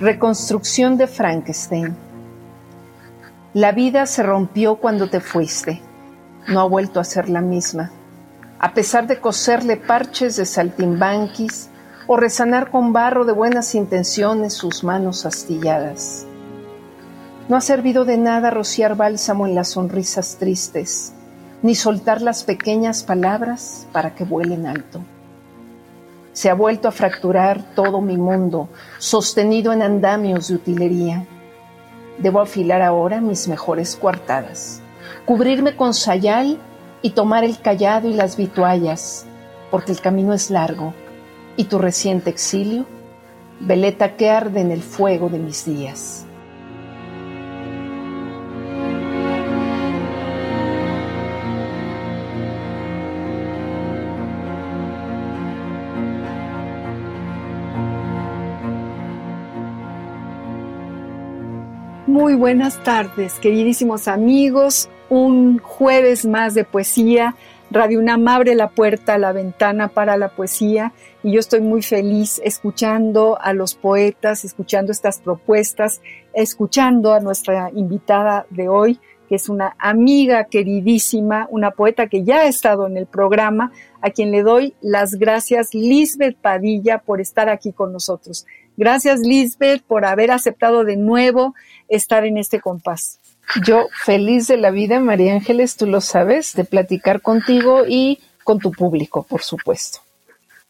[0.00, 1.96] Reconstrucción de Frankenstein.
[3.52, 5.82] La vida se rompió cuando te fuiste.
[6.46, 7.90] No ha vuelto a ser la misma.
[8.60, 11.70] A pesar de coserle parches de saltimbanquis
[12.06, 16.26] o resanar con barro de buenas intenciones sus manos astilladas.
[17.48, 21.12] No ha servido de nada rociar bálsamo en las sonrisas tristes,
[21.60, 25.00] ni soltar las pequeñas palabras para que vuelen alto.
[26.38, 31.26] Se ha vuelto a fracturar todo mi mundo, sostenido en andamios de utilería.
[32.18, 34.80] Debo afilar ahora mis mejores coartadas,
[35.24, 36.60] cubrirme con sayal
[37.02, 39.26] y tomar el callado y las vituallas,
[39.72, 40.94] porque el camino es largo
[41.56, 42.86] y tu reciente exilio,
[43.58, 46.17] veleta que arde en el fuego de mis días.
[62.18, 64.90] Muy buenas tardes, queridísimos amigos.
[65.08, 67.36] Un jueves más de poesía.
[67.70, 70.92] Radio UNAM abre la puerta, la ventana para la poesía
[71.22, 76.00] y yo estoy muy feliz escuchando a los poetas, escuchando estas propuestas,
[76.34, 78.98] escuchando a nuestra invitada de hoy,
[79.28, 83.70] que es una amiga queridísima, una poeta que ya ha estado en el programa,
[84.00, 88.44] a quien le doy las gracias, Lisbeth Padilla, por estar aquí con nosotros.
[88.78, 91.56] Gracias, Lisbeth, por haber aceptado de nuevo
[91.88, 93.18] estar en este compás.
[93.66, 98.60] Yo feliz de la vida, María Ángeles, tú lo sabes, de platicar contigo y con
[98.60, 99.98] tu público, por supuesto.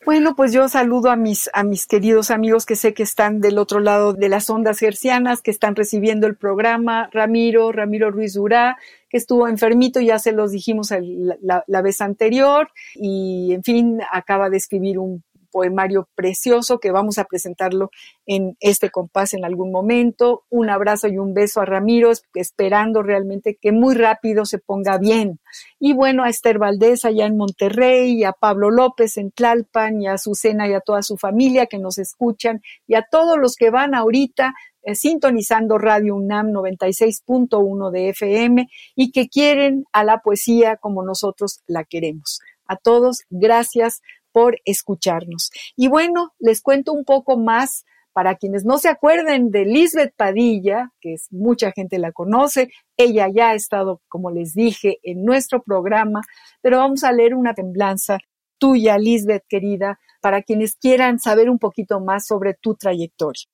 [0.07, 3.59] Bueno, pues yo saludo a mis, a mis queridos amigos que sé que están del
[3.59, 7.11] otro lado de las ondas gercianas, que están recibiendo el programa.
[7.13, 8.79] Ramiro, Ramiro Ruiz Durá,
[9.11, 10.95] que estuvo enfermito, ya se los dijimos
[11.43, 17.19] la, la vez anterior, y en fin, acaba de escribir un poemario precioso que vamos
[17.19, 17.91] a presentarlo
[18.27, 20.45] en este compás en algún momento.
[20.51, 25.41] Un abrazo y un beso a Ramiro, esperando realmente que muy rápido se ponga bien.
[25.79, 30.07] Y bueno, a Esther Valdés allá en Monterrey, y a Pablo López en Tlalpan, y
[30.07, 33.71] a Azucena y a toda su familia que nos escuchan, y a todos los que
[33.71, 40.77] van ahorita eh, sintonizando Radio UNAM 96.1 de FM y que quieren a la poesía
[40.77, 42.41] como nosotros la queremos.
[42.67, 44.01] A todos, gracias
[44.33, 45.51] por escucharnos.
[45.77, 50.93] Y bueno, les cuento un poco más para quienes no se acuerden de Lisbeth Padilla,
[51.01, 55.63] que es, mucha gente la conoce, ella ya ha estado, como les dije, en nuestro
[55.63, 56.23] programa,
[56.61, 58.19] pero vamos a leer una temblanza
[58.59, 63.45] tuya, Lisbeth querida, para quienes quieran saber un poquito más sobre tu trayectoria.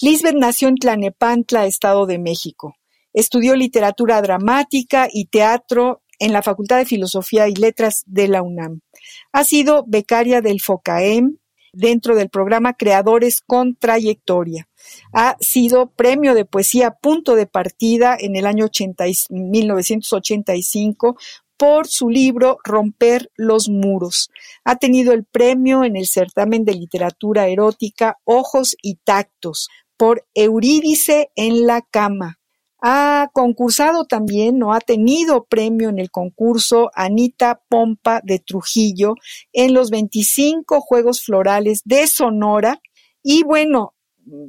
[0.00, 2.74] Lisbeth nació en Tlanepantla, Estado de México.
[3.12, 8.80] Estudió literatura dramática y teatro en la Facultad de Filosofía y Letras de la UNAM.
[9.32, 11.38] Ha sido becaria del FOCAEM
[11.72, 14.68] dentro del programa Creadores con Trayectoria.
[15.12, 18.66] Ha sido premio de poesía punto de partida en el año
[19.30, 21.16] 1985
[21.56, 24.30] por su libro Romper los muros.
[24.64, 31.30] Ha tenido el premio en el certamen de literatura erótica Ojos y Tactos por Eurídice
[31.34, 32.37] en la cama
[32.80, 39.14] ha concursado también, no ha tenido premio en el concurso Anita Pompa de Trujillo
[39.52, 42.80] en los 25 Juegos Florales de Sonora
[43.22, 43.94] y bueno,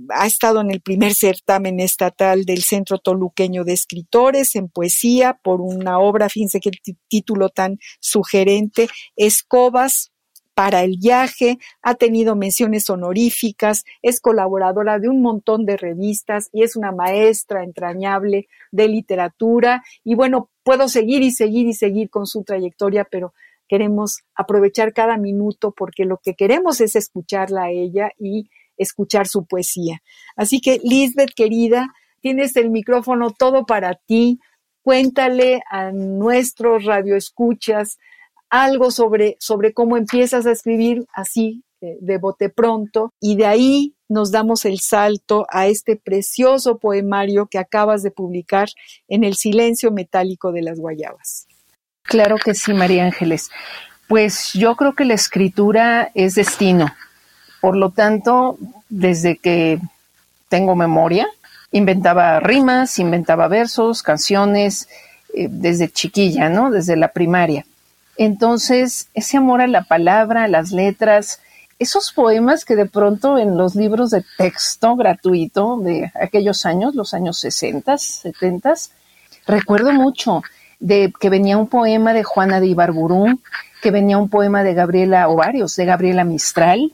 [0.09, 5.61] ha estado en el primer certamen estatal del Centro Toluqueño de Escritores en poesía por
[5.61, 6.71] una obra, fíjense qué
[7.07, 10.11] título tan sugerente, Escobas,
[10.59, 16.63] para el viaje, ha tenido menciones honoríficas, es colaboradora de un montón de revistas y
[16.63, 19.83] es una maestra entrañable de literatura.
[20.03, 23.33] Y bueno, puedo seguir y seguir y seguir con su trayectoria, pero
[23.69, 29.45] queremos aprovechar cada minuto porque lo que queremos es escucharla a ella y escuchar su
[29.45, 30.01] poesía.
[30.35, 31.87] Así que, Lisbeth, querida,
[32.19, 34.41] tienes el micrófono todo para ti.
[34.81, 37.97] Cuéntale a nuestros radioescuchas
[38.49, 44.31] algo sobre, sobre cómo empiezas a escribir así, de bote pronto, y de ahí nos
[44.31, 48.69] damos el salto a este precioso poemario que acabas de publicar
[49.07, 51.47] en El silencio metálico de las guayabas.
[52.03, 53.49] Claro que sí, María Ángeles.
[54.07, 56.87] Pues yo creo que la escritura es destino.
[57.61, 58.57] Por lo tanto,
[58.89, 59.79] desde que
[60.49, 61.27] tengo memoria,
[61.71, 64.89] inventaba rimas, inventaba versos, canciones,
[65.35, 66.71] eh, desde chiquilla, ¿no?
[66.71, 67.65] Desde la primaria.
[68.21, 71.39] Entonces, ese amor a la palabra, a las letras,
[71.79, 77.13] esos poemas que de pronto en los libros de texto gratuito de aquellos años, los
[77.13, 78.73] años 60, 70,
[79.47, 80.43] recuerdo mucho
[80.81, 83.39] de que venía un poema de Juana de Ibarburú,
[83.81, 86.91] que venía un poema de Gabriela, o varios, de Gabriela Mistral.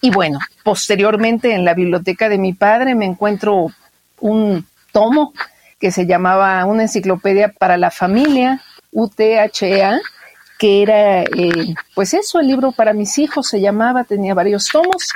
[0.00, 3.66] Y bueno, posteriormente en la biblioteca de mi padre me encuentro
[4.20, 5.34] un tomo
[5.78, 8.62] que se llamaba Una enciclopedia para la familia,
[8.96, 10.00] UTHEA,
[10.58, 15.12] que era, eh, pues eso, el libro para mis hijos se llamaba, tenía varios tomos.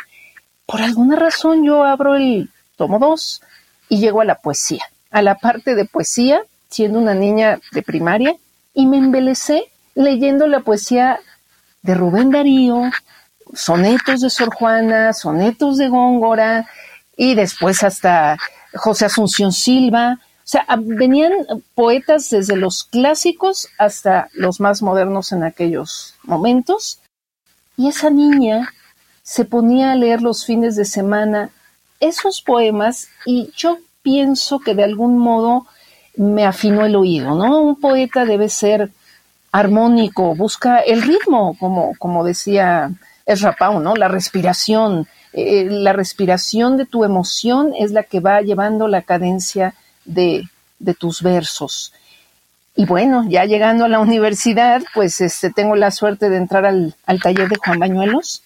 [0.67, 3.41] Por alguna razón yo abro el tomo 2
[3.89, 8.37] y llego a la poesía, a la parte de poesía, siendo una niña de primaria,
[8.75, 11.19] y me embelecé leyendo la poesía
[11.81, 12.83] de Rubén Darío,
[13.55, 16.69] sonetos de Sor Juana, sonetos de Góngora,
[17.17, 18.37] y después hasta
[18.75, 20.19] José Asunción Silva,
[20.51, 21.33] sea, venían
[21.77, 26.99] poetas desde los clásicos hasta los más modernos en aquellos momentos.
[27.77, 28.73] Y esa niña
[29.23, 31.51] se ponía a leer los fines de semana
[32.01, 35.67] esos poemas y yo pienso que de algún modo
[36.17, 37.61] me afinó el oído, ¿no?
[37.61, 38.91] Un poeta debe ser
[39.53, 42.91] armónico, busca el ritmo, como, como decía
[43.25, 43.95] Ezra Pound, ¿no?
[43.95, 49.75] La respiración, eh, la respiración de tu emoción es la que va llevando la cadencia
[50.15, 50.45] de,
[50.99, 51.93] tus versos.
[52.77, 56.95] Y bueno, ya llegando a la universidad, pues este, tengo la suerte de entrar al,
[57.07, 58.43] al taller de Juan Bañuelos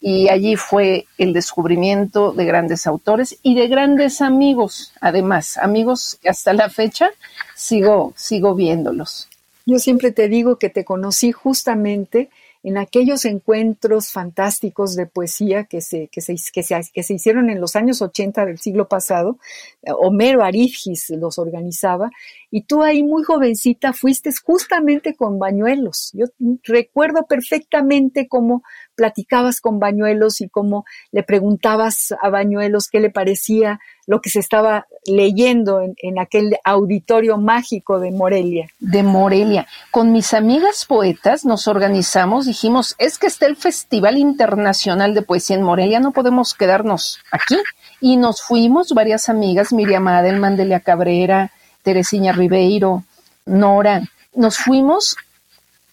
[0.00, 6.28] y allí fue el descubrimiento de grandes autores y de grandes amigos, además, amigos que
[6.28, 7.10] hasta la fecha
[7.56, 9.28] sigo, sigo viéndolos.
[9.66, 12.30] Yo siempre te digo que te conocí justamente
[12.62, 17.76] en aquellos encuentros fantásticos de poesía que se, que se, que se, hicieron en los
[17.76, 19.38] años 80 del siglo pasado.
[19.82, 22.10] Homero Aridgis los organizaba
[22.50, 26.10] y tú ahí muy jovencita fuiste justamente con Bañuelos.
[26.14, 26.26] Yo
[26.64, 28.62] recuerdo perfectamente cómo
[28.94, 34.38] platicabas con Bañuelos y cómo le preguntabas a Bañuelos qué le parecía lo que se
[34.38, 38.66] estaba leyendo en, aquel auditorio mágico de Morelia.
[38.78, 39.66] De Morelia.
[39.90, 45.56] Con mis amigas poetas nos organizamos, dijimos, es que está el Festival Internacional de Poesía
[45.56, 47.58] en Morelia, no podemos quedarnos aquí.
[48.00, 53.04] Y nos fuimos varias amigas, Miriam Adelman, Delia Cabrera, Teresina Ribeiro,
[53.46, 54.02] Nora,
[54.34, 55.16] nos fuimos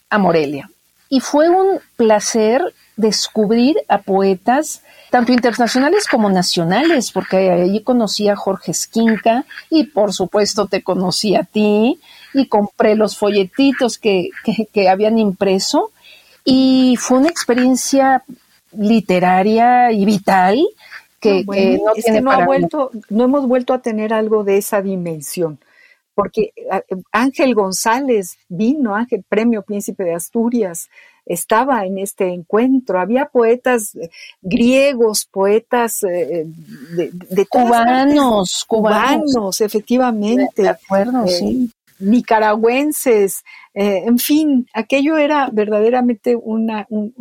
[0.09, 0.69] a Morelia.
[1.09, 2.61] Y fue un placer
[2.97, 10.13] descubrir a poetas tanto internacionales como nacionales, porque allí conocí a Jorge Esquinca y por
[10.13, 11.99] supuesto te conocí a ti
[12.33, 14.29] y compré los folletitos que,
[14.73, 15.91] que, habían impreso
[16.43, 18.23] y fue una experiencia
[18.77, 20.65] literaria y vital
[21.19, 25.59] que, no, tiene no, ha vuelto, no hemos vuelto a tener algo de esa dimensión
[26.15, 26.81] porque ah,
[27.11, 30.89] Ángel González vino, Ángel Premio Príncipe de Asturias,
[31.25, 32.99] estaba en este encuentro.
[32.99, 34.09] Había poetas eh,
[34.41, 40.63] griegos, poetas eh, de, cubanos, cubanos, efectivamente.
[40.63, 41.71] De acuerdo, eh, sí.
[41.97, 47.13] Nicaragüenses, en fin, aquello era verdaderamente una, un,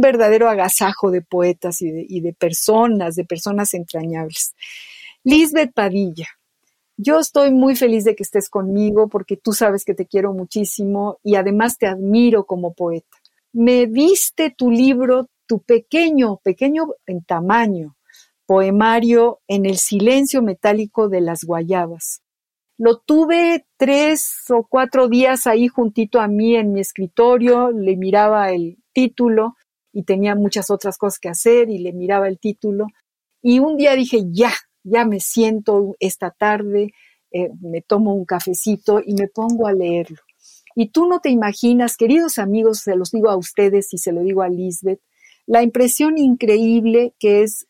[0.00, 4.52] verdadero agasajo de poetas y de, y de personas, de personas entrañables.
[5.22, 6.26] Lisbeth Padilla,
[6.96, 11.18] yo estoy muy feliz de que estés conmigo porque tú sabes que te quiero muchísimo
[11.22, 13.16] y además te admiro como poeta
[13.56, 17.96] me viste tu libro, tu pequeño, pequeño en tamaño,
[18.44, 22.20] poemario en el silencio metálico de las guayabas.
[22.76, 28.50] Lo tuve tres o cuatro días ahí juntito a mí en mi escritorio, le miraba
[28.50, 29.56] el título
[29.90, 32.88] y tenía muchas otras cosas que hacer y le miraba el título.
[33.40, 34.52] Y un día dije, ya,
[34.86, 36.92] ya me siento esta tarde,
[37.32, 40.18] eh, me tomo un cafecito y me pongo a leerlo.
[40.74, 44.22] Y tú no te imaginas, queridos amigos, se los digo a ustedes y se lo
[44.22, 45.00] digo a Lisbeth,
[45.46, 47.66] la impresión increíble que es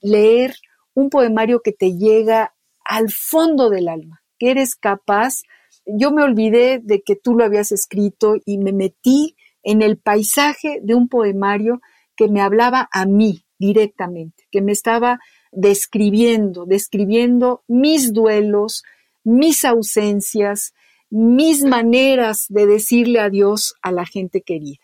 [0.00, 0.54] leer
[0.94, 2.54] un poemario que te llega
[2.84, 5.42] al fondo del alma, que eres capaz.
[5.84, 10.80] Yo me olvidé de que tú lo habías escrito y me metí en el paisaje
[10.82, 11.80] de un poemario
[12.16, 15.18] que me hablaba a mí directamente, que me estaba
[15.52, 18.84] describiendo, describiendo mis duelos,
[19.24, 20.74] mis ausencias,
[21.10, 24.78] mis maneras de decirle adiós a la gente querida.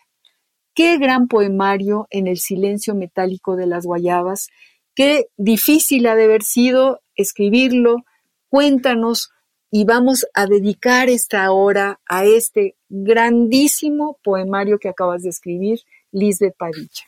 [0.73, 4.49] Qué gran poemario en el silencio metálico de las guayabas
[4.95, 8.03] Qué difícil ha de haber sido escribirlo.
[8.49, 9.31] Cuéntanos
[9.71, 16.51] y vamos a dedicar esta hora a este grandísimo poemario que acabas de escribir, de
[16.51, 17.03] Padilla.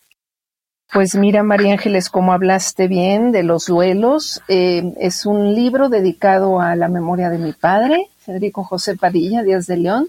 [0.92, 6.62] Pues mira, María Ángeles, como hablaste bien de los duelos, eh, es un libro dedicado
[6.62, 10.08] a la memoria de mi padre, Federico José Padilla Díaz de León,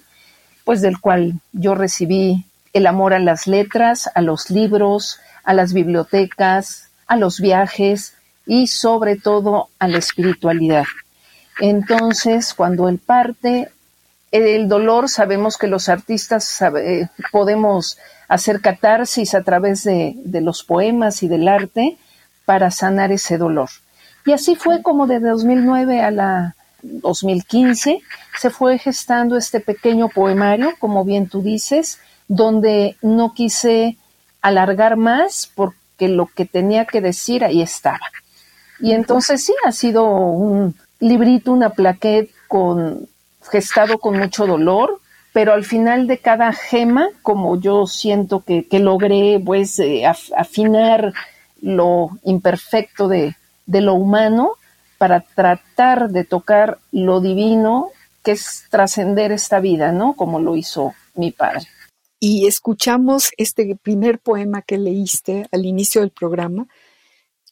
[0.64, 5.73] pues del cual yo recibí el amor a las letras, a los libros, a las
[5.73, 8.14] bibliotecas, a los viajes
[8.47, 10.85] y sobre todo a la espiritualidad.
[11.59, 13.71] Entonces, cuando él parte,
[14.30, 16.61] el dolor, sabemos que los artistas
[17.33, 21.97] podemos hacer catarsis a través de, de, los poemas y del arte
[22.45, 23.71] para sanar ese dolor.
[24.25, 28.00] Y así fue como de 2009 a la 2015
[28.38, 33.97] se fue gestando este pequeño poemario, como bien tú dices, donde no quise
[34.42, 38.06] alargar más porque lo que tenía que decir ahí estaba.
[38.80, 43.09] Y entonces sí, ha sido un librito, una plaqueta con,
[43.50, 45.00] gestado con mucho dolor,
[45.36, 51.12] pero al final de cada gema, como yo siento que, logré pues eh, afinar
[51.60, 54.52] lo imperfecto de, de lo humano
[54.96, 57.90] para tratar de tocar lo divino
[58.24, 60.14] que es trascender esta vida, ¿no?
[60.14, 61.66] Como lo hizo mi padre.
[62.18, 66.66] Y escuchamos este primer poema que leíste al inicio del programa,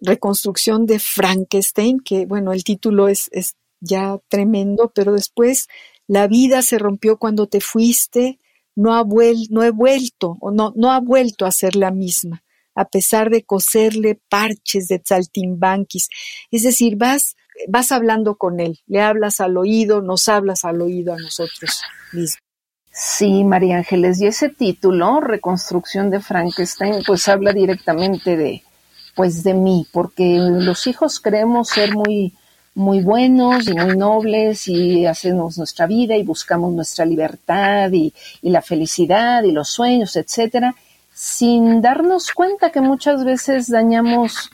[0.01, 5.69] Reconstrucción de Frankenstein, que bueno, el título es, es ya tremendo, pero después
[6.07, 8.39] la vida se rompió cuando te fuiste,
[8.77, 9.05] no ha,
[9.51, 12.43] no he vuelto, o no, no ha vuelto a ser la misma,
[12.75, 16.09] a pesar de coserle parches de saltimbanquis.
[16.51, 17.37] Es decir, vas,
[17.69, 21.83] vas hablando con él, le hablas al oído, nos hablas al oído a nosotros
[22.13, 22.39] mismos.
[22.97, 28.63] Sí, María Ángeles, y ese título, Reconstrucción de Frankenstein, pues habla directamente de,
[29.17, 32.35] pues de mí, porque los hijos creemos ser muy,
[32.75, 38.13] muy buenos y muy nobles y hacemos nuestra vida y buscamos nuestra libertad y,
[38.43, 40.75] la felicidad y los sueños, etcétera,
[41.13, 44.51] sin darnos cuenta que muchas veces dañamos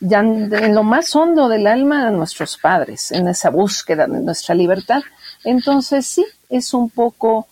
[0.00, 4.54] ya en lo más hondo del alma a nuestros padres, en esa búsqueda de nuestra
[4.54, 5.02] libertad.
[5.44, 7.46] Entonces sí, es un poco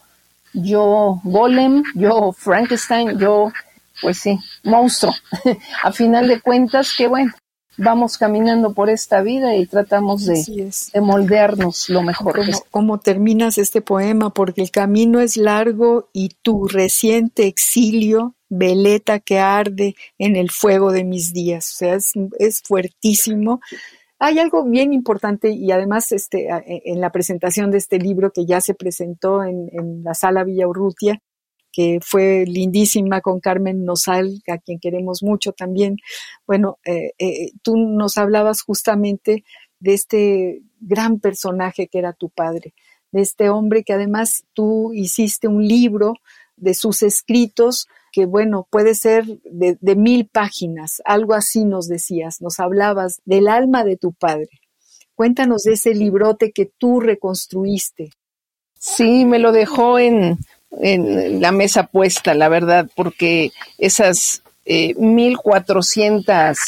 [0.55, 3.53] yo Golem, yo Frankenstein, yo,
[4.01, 5.15] pues sí, monstruo.
[5.83, 7.33] a final de cuentas, que bueno,
[7.79, 10.71] vamos caminando por esta vida y tratamos de,
[11.01, 12.41] moldearnos lo mejor.
[12.71, 14.31] Como, terminas este poema?
[14.31, 20.93] Porque el camino es largo y tu reciente exilio, veleta que arde en el fuego
[20.93, 21.73] de mis días.
[21.73, 23.61] O sea, es, es fuertísimo.
[24.19, 28.45] Hay algo bien importante y además este, e, en la presentación de este libro que
[28.45, 31.21] ya se presentó en, en la sala Villa Urrutia,
[31.79, 35.99] que fue lindísima con Carmen Nosal, a quien queremos mucho también.
[36.45, 39.45] Bueno, eh, eh, tú nos hablabas justamente
[39.79, 42.75] de este gran personaje que era tu padre,
[43.13, 46.15] de este hombre que además tú hiciste un libro
[46.57, 52.41] de sus escritos que bueno, puede ser de, de, mil páginas, algo así nos decías,
[52.41, 54.51] nos hablabas del alma de tu padre.
[55.15, 58.11] Cuéntanos de ese librote que tú reconstruiste.
[58.75, 60.39] Sí, me lo dejó en
[60.81, 66.59] en la mesa puesta, la verdad, porque esas eh, 1400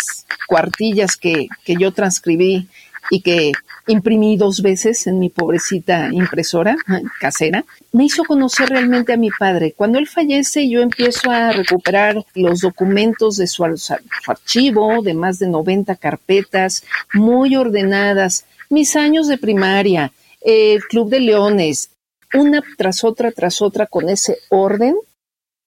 [0.47, 2.69] cuartillas que, que yo transcribí
[3.11, 3.53] y que
[3.87, 6.77] imprimí dos veces en mi pobrecita impresora
[7.19, 9.75] casera, me hizo conocer realmente a mi padre.
[9.77, 15.49] Cuando él fallece, yo empiezo a recuperar los documentos de su, archivo, de más de
[15.49, 21.90] 90 carpetas, muy ordenadas, mis años de primaria, el Club de Leones,
[22.35, 24.97] una tras otra, tras otra, con ese orden,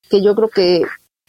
[0.09, 0.83] que yo creo que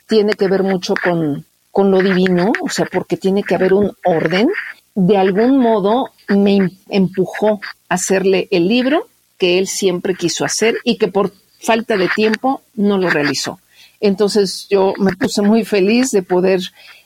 [0.07, 3.93] tiene que ver mucho con, con lo divino, o sea, porque tiene que haber un
[4.05, 4.49] orden,
[4.95, 10.76] de algún modo me em, empujó a hacerle el libro que él siempre quiso hacer
[10.85, 13.59] y que por falta de tiempo no lo realizó.
[14.00, 16.61] Entonces yo me puse muy feliz de poder,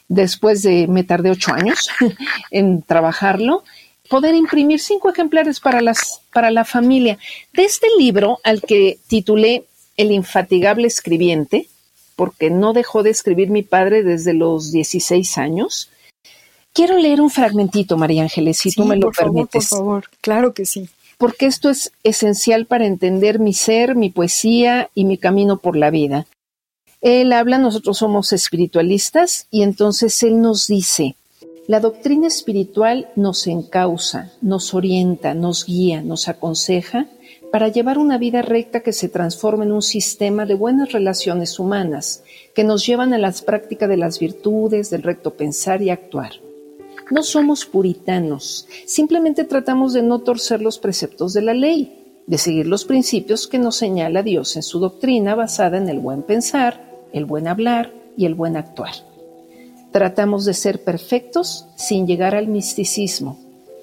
[0.08, 1.88] después de, me tardé ocho años
[2.50, 3.64] en trabajarlo,
[4.08, 7.18] poder imprimir cinco ejemplares para, las, para la familia.
[7.52, 9.64] De este libro, al que titulé
[9.96, 11.68] El infatigable escribiente,
[12.16, 15.90] porque no dejó de escribir mi padre desde los 16 años,
[16.72, 19.68] quiero leer un fragmentito, María Ángeles, si tú me lo permites.
[19.68, 20.88] por favor, claro que sí.
[21.16, 25.90] Porque esto es esencial para entender mi ser, mi poesía y mi camino por la
[25.90, 26.26] vida.
[27.00, 31.16] Él habla, nosotros somos espiritualistas, y entonces él nos dice,
[31.68, 37.08] la doctrina espiritual nos encausa, nos orienta, nos guía, nos aconseja
[37.52, 42.25] para llevar una vida recta que se transforme en un sistema de buenas relaciones humanas
[42.54, 46.32] que nos llevan a las prácticas de las virtudes, del recto pensar y actuar.
[47.10, 52.66] No somos puritanos, simplemente tratamos de no torcer los preceptos de la ley, de seguir
[52.66, 57.26] los principios que nos señala Dios en su doctrina basada en el buen pensar, el
[57.26, 59.07] buen hablar y el buen actuar.
[59.92, 63.38] Tratamos de ser perfectos sin llegar al misticismo.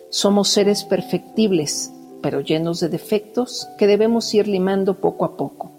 [0.09, 5.71] Somos seres perfectibles, pero llenos de defectos que debemos ir limando poco a poco.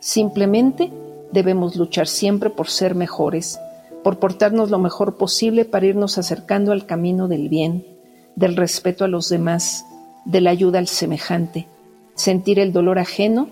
[0.00, 0.92] Simplemente
[1.30, 3.60] debemos luchar siempre por ser mejores,
[4.02, 7.86] por portarnos lo mejor posible para irnos acercando al camino del bien,
[8.34, 9.84] del respeto a los demás,
[10.24, 11.66] de la ayuda al semejante,
[12.14, 13.48] sentir el dolor ajeno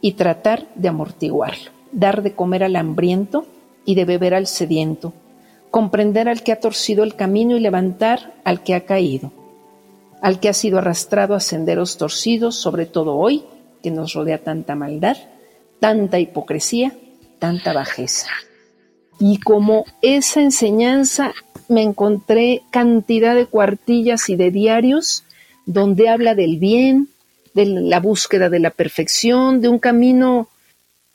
[0.00, 3.44] y tratar de amortiguarlo, dar de comer al hambriento
[3.84, 5.12] y de beber al sediento,
[5.70, 9.32] comprender al que ha torcido el camino y levantar al que ha caído,
[10.20, 13.44] al que ha sido arrastrado a senderos torcidos, sobre todo hoy,
[13.82, 15.16] que nos rodea tanta maldad,
[15.80, 16.92] tanta hipocresía,
[17.38, 18.30] tanta bajeza.
[19.20, 21.32] Y como esa enseñanza
[21.68, 25.24] me encontré cantidad de cuartillas y de diarios
[25.66, 27.08] donde habla del bien,
[27.54, 30.48] de la búsqueda de la perfección, de un camino,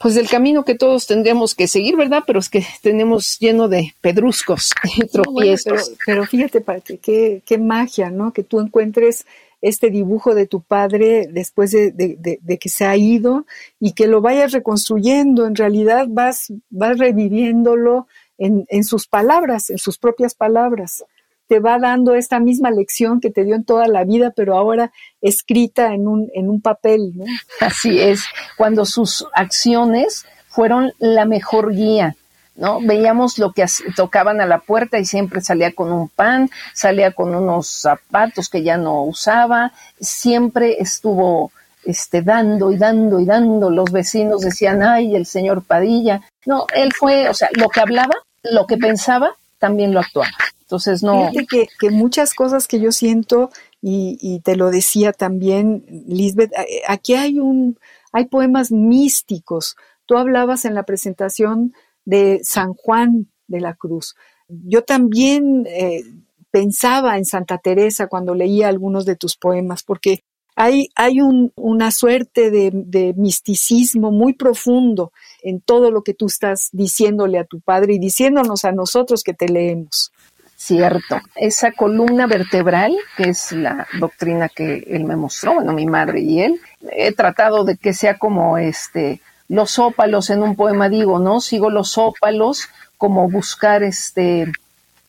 [0.04, 2.24] pues del camino que todos tendríamos que seguir, ¿verdad?
[2.28, 5.94] Pero es que tenemos lleno de pedruscos y tropiezos.
[6.06, 8.34] pero, fíjate, Pati, qué, qué magia, ¿no?
[8.34, 9.26] Que tú encuentres
[9.62, 13.46] este dibujo de tu padre después de, que se ha ido
[13.80, 15.48] y que lo vayas reconstruyendo.
[15.48, 18.08] En realidad vas, vas reviviéndolo
[18.38, 21.06] en, en sus palabras, en sus propias palabras.
[21.54, 24.92] Te va dando esta misma lección que te dio en toda la vida, pero ahora
[25.22, 27.14] escrita en un, en un papel.
[27.60, 28.24] Así es,
[28.58, 32.16] cuando sus acciones fueron la mejor guía
[32.56, 32.80] ¿no?
[32.82, 37.36] Veíamos lo que tocaban a la puerta y siempre salía con un pan, salía con
[37.36, 41.52] unos zapatos que ya no usaba, siempre estuvo
[41.86, 43.70] este, dando y dando y dando.
[43.70, 46.22] Los vecinos decían, ay, el señor Padilla.
[46.48, 50.28] No, él fue, o sea, lo que hablaba, lo que pensaba, también lo actuaba.
[50.60, 51.30] Entonces, no.
[51.30, 53.50] Fíjate que, muchas cosas que yo siento,
[53.82, 56.52] y, te lo decía también, Lisbeth,
[56.86, 57.80] aquí hay un,
[58.12, 59.78] hay poemas místicos.
[60.06, 64.16] Tú hablabas en la presentación de San Juan de la Cruz.
[64.50, 66.04] Yo también eh,
[66.52, 71.18] pensaba en Santa Teresa cuando leía algunos de tus poemas, porque hay, hay
[71.56, 75.12] una suerte de, de, misticismo muy profundo
[75.42, 79.34] en todo lo que tú estás diciéndole a tu padre y diciéndonos a nosotros que
[79.34, 80.12] te leemos.
[80.56, 81.20] Cierto.
[81.36, 86.40] Esa columna vertebral, que es la doctrina que él me mostró, bueno, mi madre y
[86.40, 86.62] él,
[86.92, 91.42] he tratado de que sea como este los ópalos en un poema digo, ¿no?
[91.42, 94.52] Sigo los ópalos como buscar este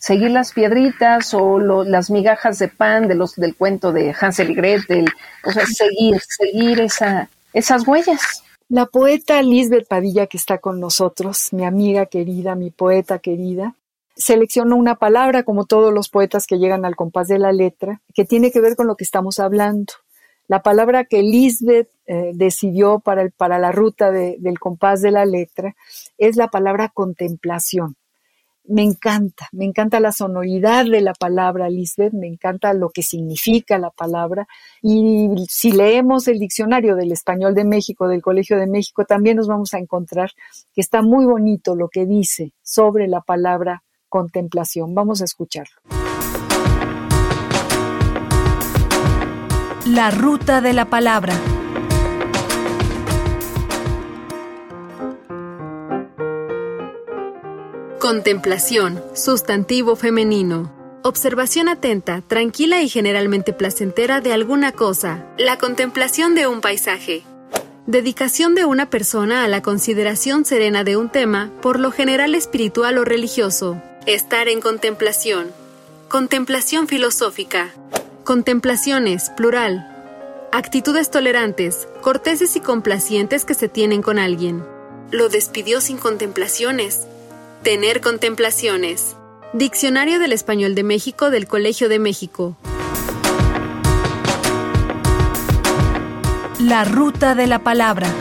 [0.05, 4.55] seguir las piedritas o las migajas de pan de los del cuento de Hansel y
[4.55, 5.07] Gretel,
[5.43, 8.43] o sea, seguir, seguir esa, esas huellas.
[8.69, 13.77] La poeta Lisbeth Padilla que está con nosotros, mi amiga querida, mi poeta querida,
[14.14, 18.27] seleccionó una palabra como todos los poetas que llegan al compás de la letra, que
[18.27, 19.95] tiene que ver con lo que estamos hablando.
[20.49, 25.25] La palabra que Lisbeth eh, decidió para, el, para la ruta del compás de la
[25.25, 25.75] letra
[26.19, 27.97] es la palabra contemplación.
[28.66, 33.79] Me encanta, me encanta la sonoridad de la palabra Lisbeth, me encanta lo que significa
[33.79, 34.46] la palabra.
[34.81, 39.48] Y si leemos el diccionario del español de México, del Colegio de México, también nos
[39.48, 40.31] vamos a encontrar
[40.74, 44.94] que está muy bonito lo que dice sobre la palabra contemplación.
[44.94, 45.74] Vamos a escucharlo.
[49.87, 51.35] La ruta de la palabra.
[58.05, 60.71] Contemplación, sustantivo femenino.
[61.05, 65.25] Observación atenta, tranquila y generalmente placentera de alguna cosa.
[65.38, 67.23] La contemplación de un paisaje.
[67.87, 72.99] Dedicación de una persona a la consideración serena de un tema, por lo general espiritual
[72.99, 73.81] o religioso.
[74.05, 75.51] Estar en contemplación.
[76.11, 77.73] Contemplación filosófica.
[78.23, 79.88] Contemplaciones, plural.
[80.53, 84.62] Actitudes tolerantes, corteses y complacientes que se tienen con alguien.
[85.11, 87.07] Lo despidió sin contemplaciones.
[87.64, 89.16] Tener contemplaciones.
[89.55, 92.59] Diccionario del Español de México del Colegio de México.
[96.61, 98.12] La ruta de la palabra.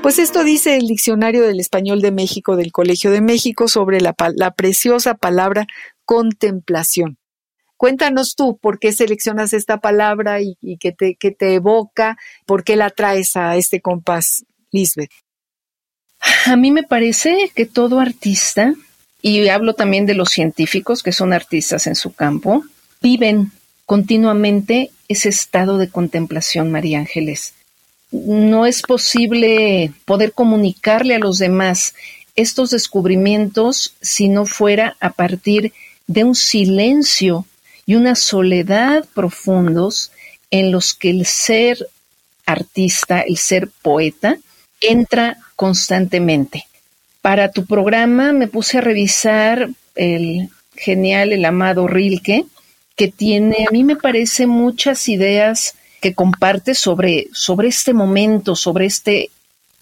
[0.00, 4.14] Pues esto dice el Diccionario del Español de México del Colegio de México sobre la,
[4.36, 5.66] la preciosa palabra
[6.06, 7.18] contemplación.
[7.76, 12.88] Cuéntanos tú por qué seleccionas esta palabra y, qué, te, te evoca, por qué la
[12.88, 15.10] traes a este compás, Lisbeth.
[16.46, 18.74] A mí me parece que todo artista,
[19.22, 22.64] y hablo también de los científicos que son artistas en su campo,
[23.00, 23.52] viven
[23.86, 27.54] continuamente ese estado de contemplación, María Ángeles.
[28.10, 31.94] No es posible poder comunicarle a los demás
[32.36, 35.72] estos descubrimientos si no fuera a partir
[36.06, 37.46] de un silencio
[37.84, 40.12] y una soledad profundos
[40.50, 41.88] en los que el ser
[42.46, 44.38] artista, el ser poeta,
[44.80, 46.68] entra constantemente.
[47.20, 52.46] Para tu programa me puse a revisar el genial, el amado Rilke,
[52.94, 58.86] que tiene, a mí me parece, muchas ideas que comparte sobre, sobre este momento, sobre
[58.86, 59.30] este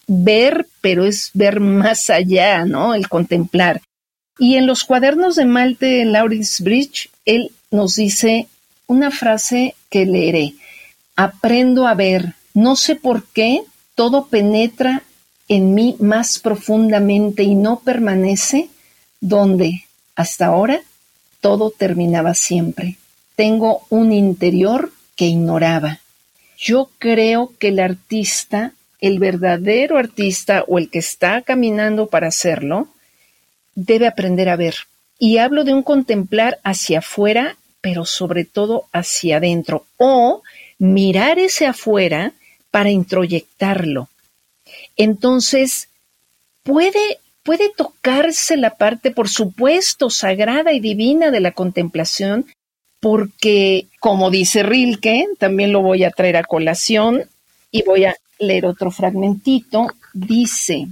[0.07, 2.95] ver, pero es ver más allá, ¿no?
[2.95, 3.83] El contemplar.
[4.39, 8.49] Y en los cuadernos de Malte Laurence Bridge, él nos dice
[8.87, 10.55] una frase que leeré.
[11.17, 13.61] Aprendo a ver, no sé por qué,
[13.95, 15.03] todo penetra
[15.49, 18.69] en mí más profundamente y no permanece
[19.21, 20.81] donde hasta ahora
[21.41, 22.97] todo terminaba siempre.
[23.37, 26.01] Tengo un interior que ignoraba.
[26.59, 32.89] Yo creo que el artista, el verdadero artista o el que está caminando para hacerlo,
[33.75, 34.75] debe aprender a ver.
[35.19, 39.87] Y hablo de un contemplar hacia afuera, pero sobre todo hacia adentro.
[39.99, 40.43] O
[40.79, 42.33] mirar ese afuera
[42.71, 44.09] para introyectarlo.
[44.97, 45.89] Entonces,
[46.63, 52.47] puede, puede tocarse la parte, por supuesto, sagrada y divina de la contemplación,
[53.01, 57.25] porque, como dice Rilke, también lo voy a traer a colación
[57.71, 60.89] y voy a leer otro fragmentito, dice,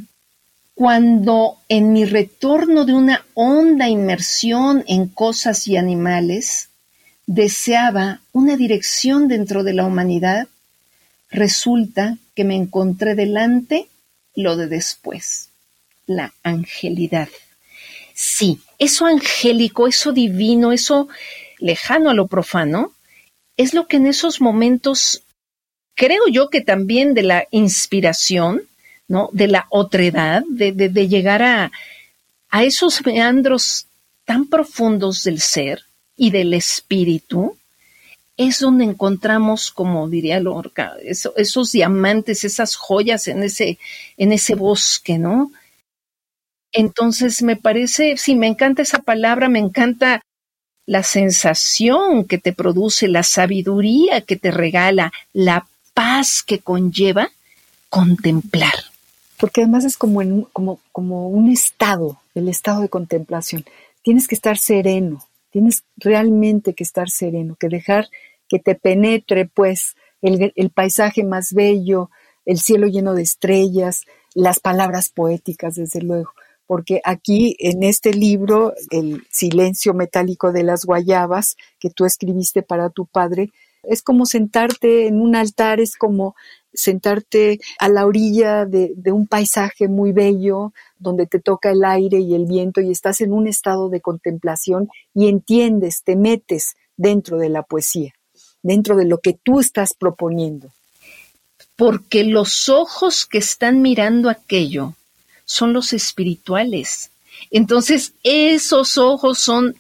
[0.74, 6.68] cuando en mi retorno de una honda inmersión en cosas y animales,
[7.26, 10.48] deseaba una dirección dentro de la humanidad,
[11.30, 13.88] resulta que me encontré delante
[14.34, 15.50] lo de después,
[16.06, 17.28] la angelidad.
[18.14, 21.08] Sí, eso angélico, eso divino, eso
[21.58, 22.92] lejano a lo profano,
[23.56, 25.22] es lo que en esos momentos,
[25.94, 28.62] creo yo que también de la inspiración,
[29.08, 29.30] ¿no?
[29.32, 31.72] De la otredad, de, de, llegar a,
[32.50, 33.86] a esos meandros
[34.24, 35.82] tan profundos del ser
[36.16, 37.56] y del espíritu,
[38.36, 43.78] es donde encontramos, como diría Lorca, esos diamantes, esas joyas en ese,
[44.16, 45.52] en ese bosque, ¿no?
[46.72, 50.20] Entonces me parece, sí, me encanta esa palabra, me encanta
[50.86, 57.30] la sensación que te produce, la sabiduría que te regala, la paz que conlleva
[57.88, 58.74] contemplar.
[59.38, 63.64] Porque además es como, en, como, como un estado, el estado de contemplación.
[64.02, 68.08] Tienes que estar sereno, Tienes realmente que estar sereno, que dejar
[68.48, 72.10] que te penetre pues el, el paisaje más bello,
[72.44, 74.02] el cielo lleno de estrellas,
[74.34, 76.32] las palabras poéticas, desde luego.
[76.66, 82.90] Porque aquí en este libro, El silencio metálico de las guayabas, que tú escribiste para
[82.90, 83.52] tu padre,
[83.88, 86.34] es como sentarte en un altar, es como
[86.74, 92.34] sentarte a la orilla de, un paisaje muy bello, donde te toca el aire y
[92.34, 97.48] el viento y estás en un estado de contemplación y entiendes, te metes dentro de
[97.48, 98.12] la poesía,
[98.62, 100.70] dentro de lo que tú estás proponiendo.
[101.76, 104.94] Porque los ojos que están mirando aquello
[105.44, 107.10] son los espirituales.
[107.50, 109.76] Entonces, esos ojos son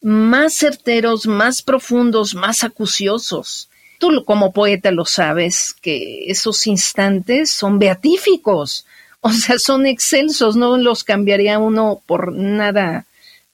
[0.00, 3.68] más certeros, más profundos, más acuciosos.
[3.98, 8.86] Tú como poeta lo sabes, que esos instantes son beatíficos,
[9.20, 13.06] o sea, son excelsos, no los cambiaría uno por nada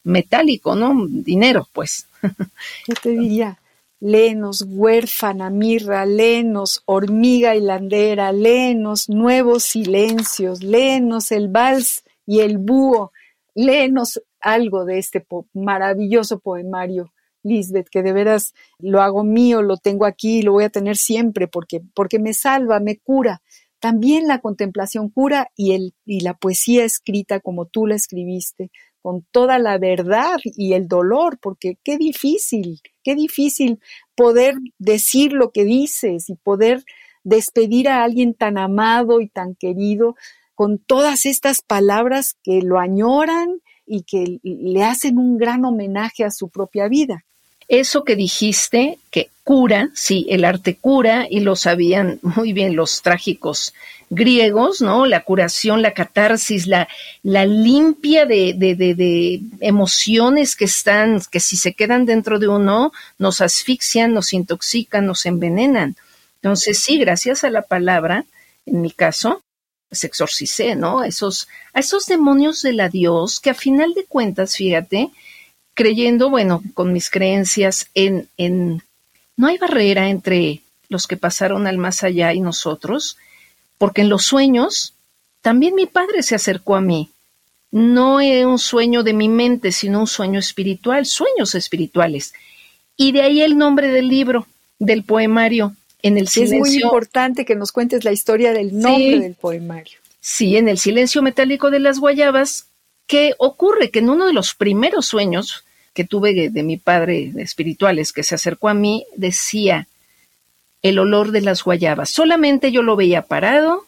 [0.05, 1.07] metálico, ¿no?
[1.09, 2.07] Dinero, pues.
[2.89, 3.59] Yo te diría,
[4.01, 13.13] léenos huérfana, mirra, léenos hormiga hilandera, léenos nuevos silencios, léenos el vals y el búho,
[13.55, 20.07] léenos algo de este maravilloso poemario Lisbeth, que de veras lo hago mío, lo tengo
[20.07, 23.43] aquí, lo voy a tener siempre porque, porque me salva, me cura.
[23.81, 29.27] También la contemplación cura y, el, y la poesía escrita como tú la escribiste, con
[29.33, 33.81] toda la verdad y el dolor, porque qué difícil, qué difícil
[34.15, 36.85] poder decir lo que dices y poder
[37.25, 40.15] despedir a alguien tan amado y tan querido
[40.55, 43.61] con todas estas palabras que lo añoran
[43.95, 47.25] y que le hacen un gran homenaje a su propia vida
[47.73, 53.01] eso que dijiste, que cura, sí, el arte cura, y lo sabían muy bien los
[53.01, 53.73] trágicos
[54.11, 55.07] griegos, ¿no?
[55.07, 56.87] La curación, la catarsis, la,
[57.23, 62.49] la limpia de, de, de, de, emociones que están, que si se quedan dentro de
[62.49, 65.97] uno, nos asfixian, nos intoxican, nos envenenan.
[66.43, 68.27] Entonces, sí, gracias a la palabra,
[68.67, 69.43] en mi caso,
[69.93, 71.05] pues exorcicé, ¿no?
[71.05, 75.11] Esos, a esos demonios de la Dios que a final de cuentas, fíjate,
[75.75, 78.83] creyendo, bueno, con mis creencias en, en,
[79.37, 83.19] no hay barrera entre los que pasaron al más allá y nosotros,
[83.79, 84.95] porque en los sueños
[85.43, 87.11] también mi padre se acercó a mí
[87.73, 92.35] no es un sueño de mi mente, sino un sueño espiritual, sueños espirituales.
[92.97, 94.47] Y de ahí el nombre del libro,
[94.79, 96.65] del poemario, en el silencio.
[96.65, 99.99] Es muy importante que nos cuentes la historia del nombre del poemario.
[100.21, 102.67] Sí, en el silencio metálico de las guayabas,
[103.07, 103.91] ¿qué ocurre?
[103.91, 108.35] Que en uno de los primeros sueños que tuve de, mi padre espirituales que se
[108.35, 109.89] acercó a mí, decía
[110.81, 112.11] el olor de las guayabas.
[112.11, 113.85] Solamente yo lo veía parado,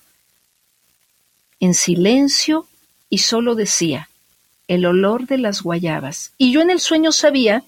[1.61, 2.67] en silencio,
[3.09, 4.09] y solo decía
[4.69, 6.33] el olor de las guayabas.
[6.37, 7.63] Y yo en el sueño sabía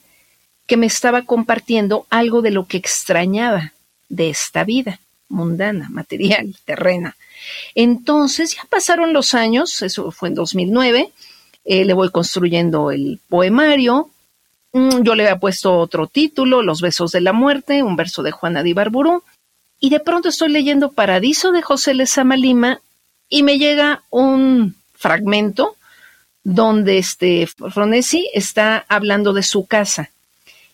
[0.67, 3.73] que me estaba compartiendo algo de lo que extrañaba
[4.09, 7.16] de esta vida mundana, material, terrena.
[7.75, 11.12] Entonces ya pasaron los años, eso fue en 2009,
[11.64, 14.11] eh, le voy construyendo el poemario,
[14.73, 18.31] mm, yo le había puesto otro título, Los besos de la muerte, un verso de
[18.31, 19.23] Juana de Ibarburú,
[19.81, 22.81] y de pronto estoy leyendo Paradiso de José Lezama Lima
[23.29, 25.77] y me llega un fragmento
[26.45, 30.11] donde este Fronesi está hablando de su casa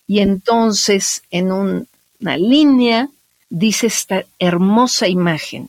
[0.07, 3.09] y entonces en una línea
[3.53, 5.69] dice esta hermosa imagen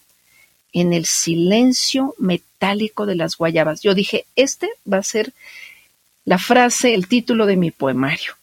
[0.72, 3.82] en el silencio metálico de las guayabas.
[3.82, 5.34] Yo dije, este va a ser
[6.24, 8.34] la frase, el título de mi poemario.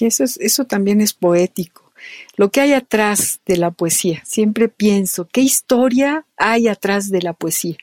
[0.00, 1.92] Eso, es, eso también es poético.
[2.36, 7.34] Lo que hay atrás de la poesía, siempre pienso, ¿qué historia hay atrás de la
[7.34, 7.76] poesía?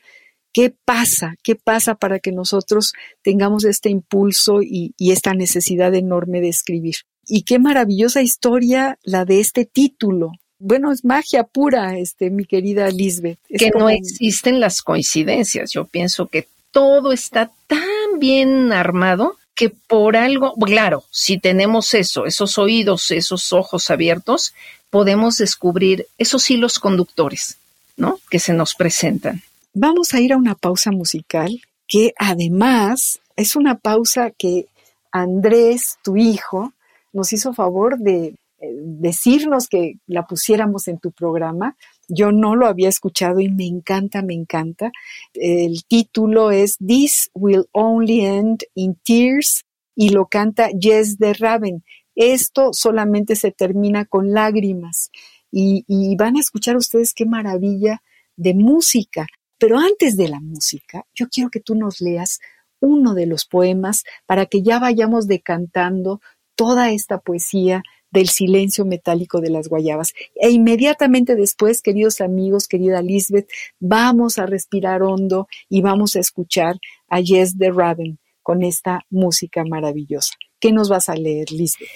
[0.52, 1.36] ¿Qué pasa?
[1.42, 6.96] ¿Qué pasa para que nosotros tengamos este impulso y, esta necesidad enorme de escribir?
[7.28, 10.32] Y qué maravillosa historia la de este título.
[10.58, 13.38] Bueno, es magia pura, este, mi querida Lisbeth.
[13.48, 15.72] que no existen las coincidencias.
[15.72, 22.26] Yo pienso que todo está tan bien armado que por algo, claro, si tenemos eso,
[22.26, 24.54] esos oídos, esos ojos abiertos,
[24.90, 27.56] podemos descubrir esos hilos conductores,
[27.96, 28.20] ¿no?
[28.30, 29.42] Que se nos presentan.
[29.72, 34.66] Vamos a ir a una pausa musical que además es una pausa que
[35.10, 36.72] Andrés, tu hijo,
[37.12, 41.76] nos hizo favor de decirnos que la pusiéramos en tu programa.
[42.08, 44.92] Yo no lo había escuchado y me encanta, me encanta.
[45.34, 49.64] El título es This Will Only End in Tears
[49.94, 51.84] y lo canta Jess de Raven.
[52.14, 55.10] Esto solamente se termina con lágrimas
[55.50, 58.02] y, y van a escuchar ustedes qué maravilla
[58.36, 59.26] de música.
[59.58, 62.40] Pero antes de la música, yo quiero que tú nos leas
[62.80, 66.20] uno de los poemas para que ya vayamos decantando
[66.56, 70.12] toda esta poesía del silencio metálico de las guayabas.
[70.34, 73.48] E inmediatamente después, queridos amigos, querida Lisbeth,
[73.80, 76.76] vamos a respirar hondo y vamos a escuchar
[77.08, 80.34] a Yes de Raven con esta música maravillosa.
[80.60, 81.88] ¿Qué nos vas a leer, Lisbeth?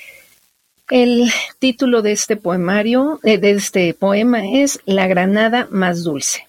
[0.91, 6.49] El título de este poemario, eh, de este poema es La granada más dulce.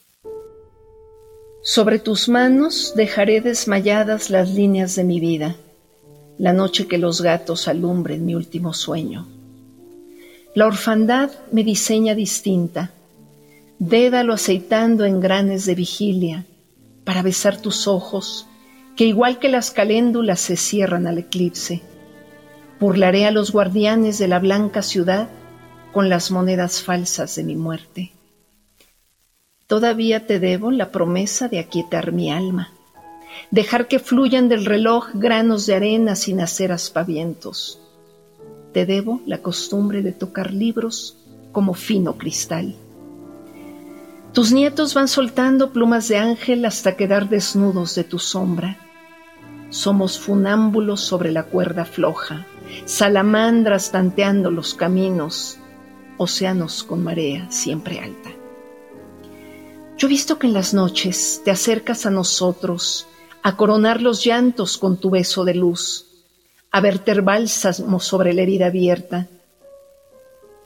[1.61, 5.55] Sobre tus manos dejaré desmayadas las líneas de mi vida,
[6.39, 9.27] la noche que los gatos alumbren mi último sueño.
[10.53, 12.91] La orfandad me diseña distinta,
[13.79, 16.45] dédalo aceitando en granes de vigilia,
[17.05, 18.47] para besar tus ojos,
[18.97, 21.81] que igual que las caléndulas se cierran al eclipse.
[22.81, 25.29] Burlaré a los guardianes de la blanca ciudad
[25.93, 28.11] con las monedas falsas de mi muerte.
[29.67, 32.73] Todavía te debo la promesa de aquietar mi alma,
[33.51, 37.80] dejar que fluyan del reloj granos de arena sin hacer aspavientos.
[38.73, 41.17] Te debo la costumbre de tocar libros
[41.51, 42.75] como fino cristal.
[44.33, 48.77] Tus nietos van soltando plumas de ángel hasta quedar desnudos de tu sombra.
[49.69, 52.45] Somos funámbulos sobre la cuerda floja,
[52.85, 55.57] salamandras tanteando los caminos,
[56.17, 58.29] océanos con marea siempre alta.
[59.97, 63.07] Yo he visto que en las noches te acercas a nosotros
[63.43, 66.10] a coronar los llantos con tu beso de luz,
[66.71, 69.27] a verter bálsamo sobre la herida abierta.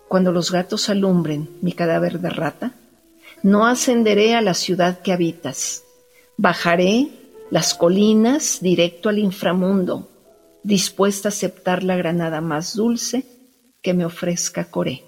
[0.08, 2.72] Cuando los gatos alumbren mi cadáver de rata,
[3.42, 5.84] no ascenderé a la ciudad que habitas,
[6.38, 7.10] bajaré
[7.50, 10.10] las colinas directo al inframundo,
[10.64, 13.26] dispuesta a aceptar la granada más dulce
[13.82, 15.05] que me ofrezca Coré.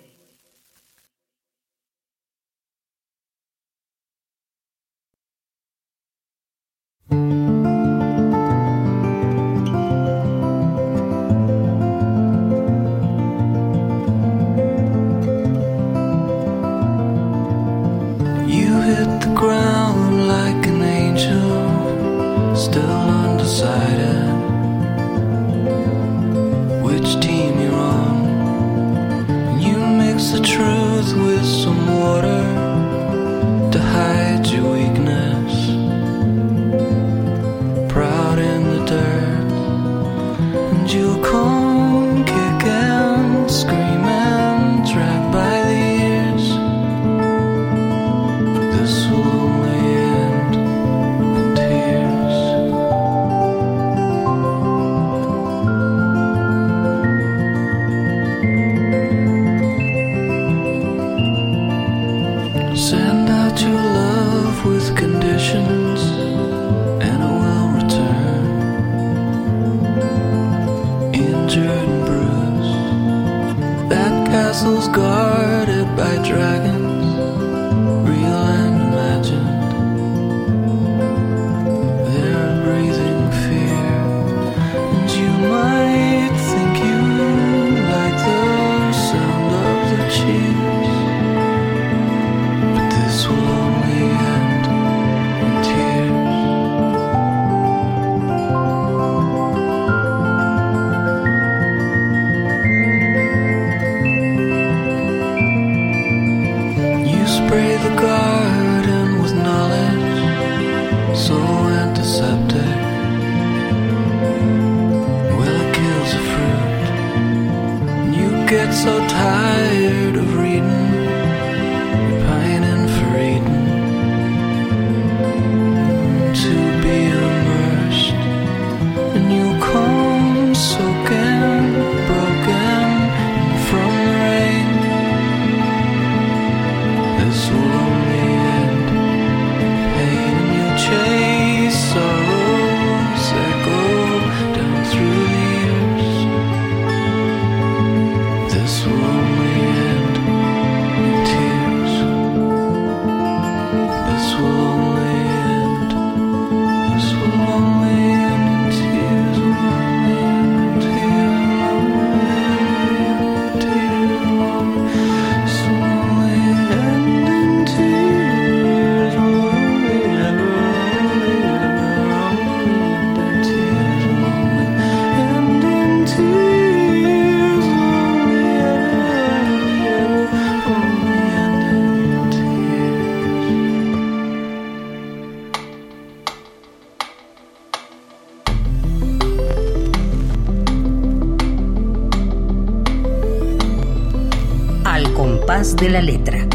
[195.89, 196.47] La letra.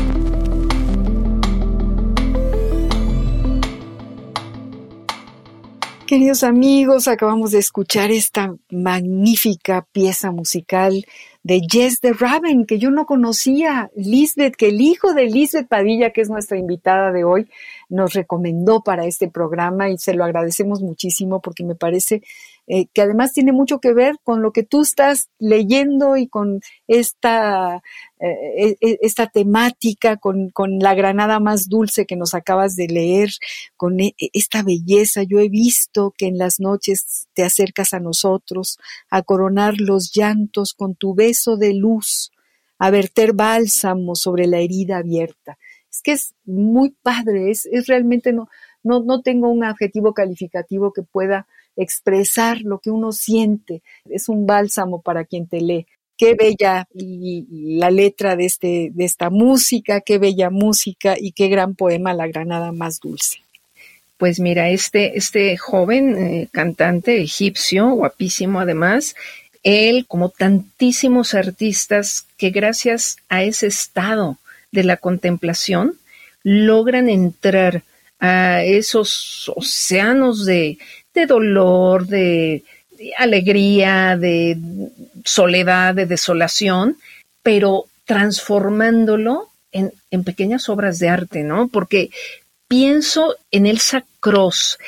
[6.13, 11.07] Queridos amigos, acabamos de escuchar esta magnífica pieza musical
[11.43, 16.11] de Jess de Raven, que yo no conocía, Lisbeth, que el hijo de Lisbeth Padilla,
[16.11, 17.49] que es nuestra invitada de hoy,
[17.89, 22.23] nos recomendó para este programa y se lo agradecemos muchísimo porque me parece
[22.69, 26.61] eh, que además tiene mucho que ver con lo que tú estás leyendo y con
[26.87, 27.83] esta,
[28.21, 33.31] eh, eh, esta temática, con, con la granada más dulce que nos acabas de leer,
[33.77, 35.25] con e- esta belleza.
[35.25, 38.79] Yo he visto que en las noches te acercas a nosotros
[39.11, 42.31] a coronar los llantos con tu beso de luz,
[42.79, 45.59] a verter bálsamo sobre la herida abierta.
[45.91, 48.49] Es que es muy padre, es, es realmente no,
[48.83, 53.83] no, no tengo un adjetivo calificativo que pueda expresar lo que uno siente.
[54.09, 55.87] Es un bálsamo para quien te lee.
[56.17, 57.47] Qué bella y-
[57.79, 62.29] la letra de, este, de esta música, qué bella música y qué gran poema La
[62.29, 63.39] Granada más dulce.
[64.19, 69.17] Pues mira, este, este joven eh, cantante egipcio, guapísimo además,
[69.65, 74.39] él, como tantísimos artistas que gracias a ese estado
[74.71, 75.95] de la contemplación
[76.43, 77.83] logran entrar
[78.19, 80.79] a esos océanos de,
[81.15, 82.63] de dolor, de,
[82.99, 84.59] de alegría, de
[85.25, 86.97] soledad, de desolación,
[87.43, 91.69] pero transformándolo en, en pequeñas obras de arte, ¿no?
[91.69, 92.11] Porque
[92.69, 94.79] pienso en Elsa Cross,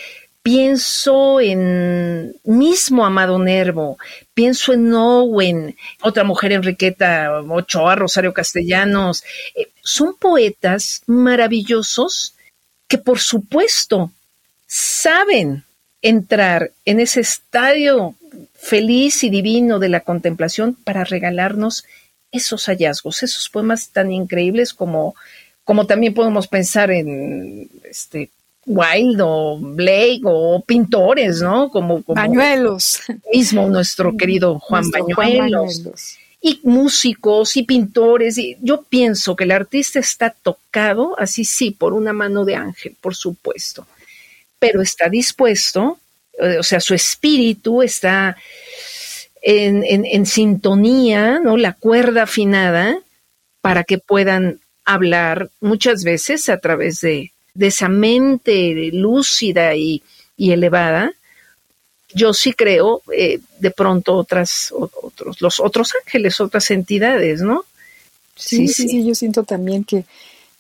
[0.42, 3.98] pienso en mismo Amado Nervo,
[4.34, 9.24] pienso en Owen, otra mujer Enriqueta Ochoa, Rosario Castellanos.
[9.54, 12.34] Eh, son poetas maravillosos
[12.86, 14.12] que por supuesto
[14.66, 15.64] saben
[16.04, 18.14] entrar en ese estadio
[18.52, 21.84] feliz y divino de la contemplación para regalarnos
[22.30, 25.14] esos hallazgos, esos poemas tan increíbles como,
[25.64, 28.30] como también podemos pensar en este
[28.66, 31.70] Wilde o Blake o pintores, ¿no?
[31.70, 33.00] Como, como Bañuelos.
[33.32, 36.18] mismo nuestro querido Juan Nuestro Juan Bañuelos.
[36.42, 38.36] y músicos y pintores.
[38.36, 42.94] Y yo pienso que el artista está tocado, así sí, por una mano de ángel,
[43.00, 43.86] por supuesto,
[44.58, 45.98] pero está dispuesto,
[46.38, 48.36] eh, o sea, su espíritu está
[49.42, 51.56] en, en- en sintonía, ¿no?
[51.56, 52.98] La cuerda afinada
[53.60, 60.02] para que puedan hablar muchas veces a través de, de esa mente lúcida y,
[60.36, 61.12] y elevada,
[62.12, 67.64] yo sí creo eh, de pronto otras otros los otros ángeles otras entidades no
[68.36, 70.04] Sí, sí, sí, yo siento también que,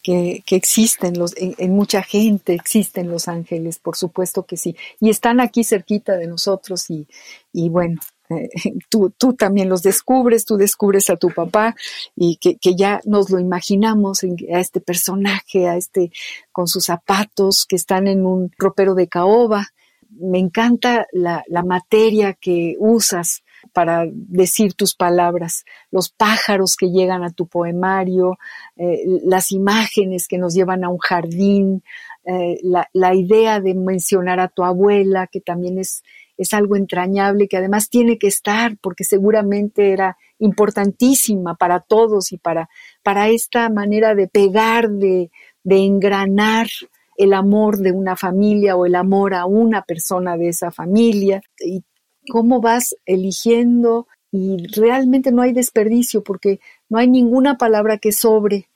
[0.04, 5.10] que, que existen los, en, mucha gente existen los ángeles, por supuesto que sí, y
[5.10, 7.08] están aquí cerquita de nosotros y,
[7.54, 8.00] y bueno,
[8.30, 8.50] eh,
[8.90, 11.74] tú, tú también los descubres, tú descubres a tu papá
[12.14, 16.12] y que, que ya nos lo imaginamos en- a este personaje, a este
[16.52, 19.68] con sus zapatos que están en un ropero de caoba.
[20.10, 23.42] Me encanta la, la materia que usas
[23.74, 28.38] para decir tus palabras, los pájaros que llegan a tu poemario,
[28.76, 31.82] eh, las imágenes que nos llevan a un jardín,
[32.24, 36.04] eh, la, la idea de mencionar a tu abuela, que también es,
[36.38, 42.38] es algo entrañable, que además tiene que estar, porque seguramente era importantísima para todos y
[42.38, 42.68] para,
[43.02, 45.30] para esta manera de pegar, de,
[45.64, 46.68] de engranar
[47.16, 51.42] el amor de una familia o el amor a una persona de esa familia.
[51.58, 51.82] Y
[52.28, 58.68] cómo vas eligiendo y realmente no hay desperdicio porque no hay ninguna palabra que sobre,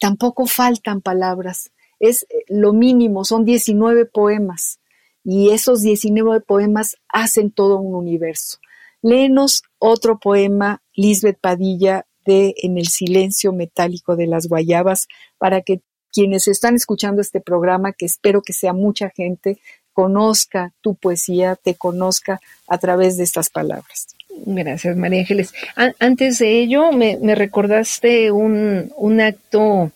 [0.00, 4.80] tampoco faltan palabras, es eh, lo mínimo, son 19 poemas
[5.22, 8.58] y esos 19 poemas hacen todo un universo.
[9.02, 15.82] Léenos otro poema, Lisbeth Padilla, de En el silencio metálico de las guayabas, para que
[16.10, 19.58] quienes están escuchando este programa, que espero que sea mucha gente,
[19.94, 24.08] conozca tu poesía, te conozca a través de estas palabras.
[24.28, 25.54] Gracias, María Ángeles.
[26.00, 29.92] antes de ello, me, recordaste un, un, acto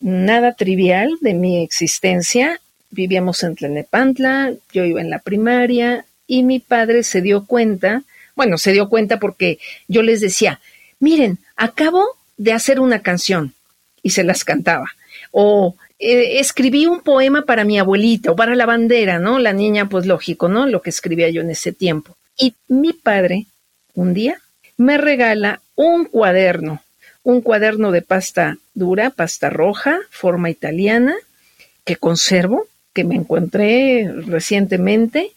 [0.00, 2.60] nada trivial de mi existencia.
[2.90, 8.02] Vivíamos en Tlenepantla, yo iba en la primaria y mi padre se dio cuenta,
[8.34, 10.60] bueno, se dio cuenta porque yo les decía,
[10.98, 12.02] miren, acabo
[12.36, 13.54] de hacer una canción
[14.02, 14.92] y se las cantaba.
[15.32, 19.38] O eh, escribí un poema para mi abuelita o para la bandera, ¿no?
[19.38, 20.66] La niña, pues lógico, ¿no?
[20.66, 22.16] Lo que escribía yo en ese tiempo.
[22.36, 23.46] Y mi padre,
[23.94, 24.40] un día,
[24.76, 26.82] me regala un cuaderno,
[27.22, 31.14] un cuaderno de pasta dura, pasta roja, forma italiana,
[31.84, 35.30] que conservo, que me encontré recientemente,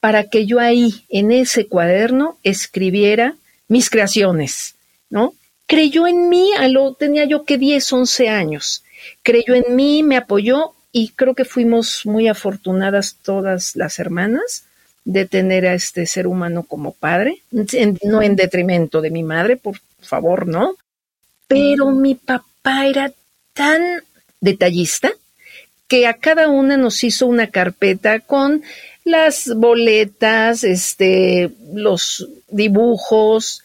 [0.00, 3.34] para que yo ahí, en ese cuaderno, escribiera
[3.68, 4.76] mis creaciones,
[5.10, 5.34] ¿no?
[5.66, 8.84] Creyó en mí, a lo tenía yo que 10, 11 años
[9.22, 14.64] creyó en mí, me apoyó y creo que fuimos muy afortunadas todas las hermanas
[15.04, 19.76] de tener a este ser humano como padre, no en detrimento de mi madre, por
[20.00, 20.76] favor, no,
[21.48, 23.12] pero mi papá era
[23.52, 23.82] tan
[24.40, 25.12] detallista
[25.88, 28.62] que a cada una nos hizo una carpeta con
[29.04, 33.62] las boletas, este, los dibujos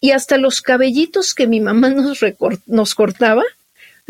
[0.00, 2.20] y hasta los cabellitos que mi mamá nos,
[2.66, 3.44] nos cortaba,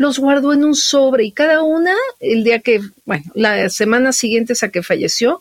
[0.03, 4.53] los guardó en un sobre y cada una, el día que, bueno, la semana siguiente
[4.61, 5.39] a que falleció,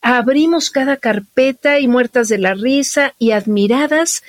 [0.00, 4.22] abrimos cada carpeta y muertas de la risa y admiradas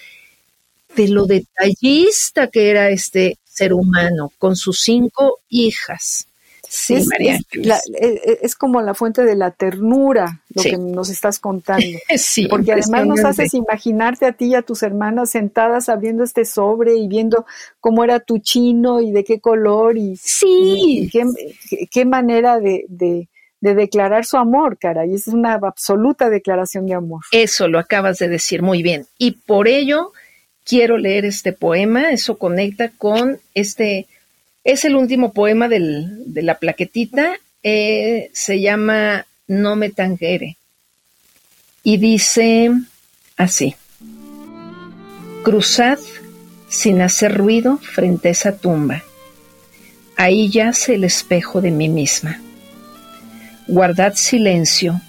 [0.96, 6.28] de lo detallista que era este ser humano con sus cinco hijas.
[6.70, 7.68] Sí, es, María e,
[8.00, 11.86] e, es, como la fuente de la ternura, lo que nos estás contando.
[12.18, 16.46] sí, Porque además nos haces imaginarte a ti y a tus hermanas sentadas abriendo este
[16.46, 17.46] sobre y viendo
[17.80, 21.10] cómo era tu chino y de qué color y, sí.
[21.92, 23.28] qué, manera de, de,
[23.60, 25.06] declarar su amor, cara.
[25.06, 27.22] Y es una absoluta declaración de amor.
[27.32, 29.06] Eso lo acabas de decir muy bien.
[29.18, 30.12] Y por ello
[30.64, 32.12] quiero leer este poema.
[32.12, 34.08] Eso conecta con este
[34.66, 40.58] es el último poema de la plaquetita, eh, se llama No me tangere
[41.86, 42.72] y dice
[43.38, 43.76] así,
[45.44, 46.00] cruzad
[46.68, 49.04] sin hacer ruido frente a esa tumba.
[50.18, 52.42] Ahí yace el espejo de mí misma.
[53.68, 55.00] Guardad silencio,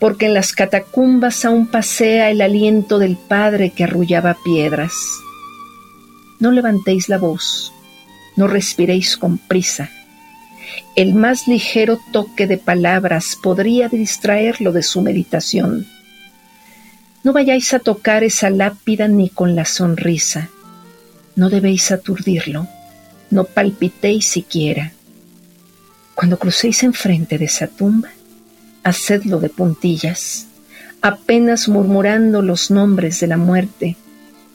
[0.00, 4.92] porque en las catacumbas aún pasea el aliento del Padre que arrullaba piedras.
[6.40, 7.72] No levantéis la voz,
[8.40, 9.90] no respiréis con prisa.
[10.96, 15.86] El más ligero toque de palabras podría distraerlo de su meditación.
[17.22, 20.48] No vayáis a tocar esa lápida ni con la sonrisa.
[21.36, 22.66] No debéis aturdirlo.
[23.28, 24.92] No palpitéis siquiera.
[26.14, 28.08] Cuando crucéis enfrente de esa tumba,
[28.82, 30.46] hacedlo de puntillas,
[31.02, 33.96] apenas murmurando los nombres de la muerte,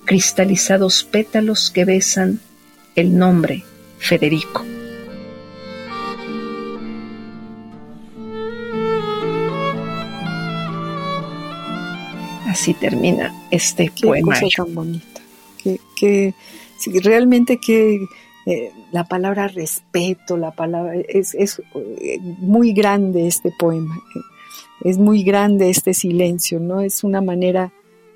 [0.06, 2.40] cristalizados pétalos que besan
[2.96, 3.64] el nombre
[3.98, 4.64] Federico.
[12.48, 14.40] Así termina este poema.
[14.56, 15.22] tan bonita.
[15.96, 16.34] Que,
[17.04, 18.06] realmente que
[18.46, 21.62] eh, la palabra respeto, la palabra es, es
[22.00, 24.00] eh, muy grande este poema.
[24.84, 26.82] Es muy grande este silencio, ¿no?
[26.82, 27.74] Es una manera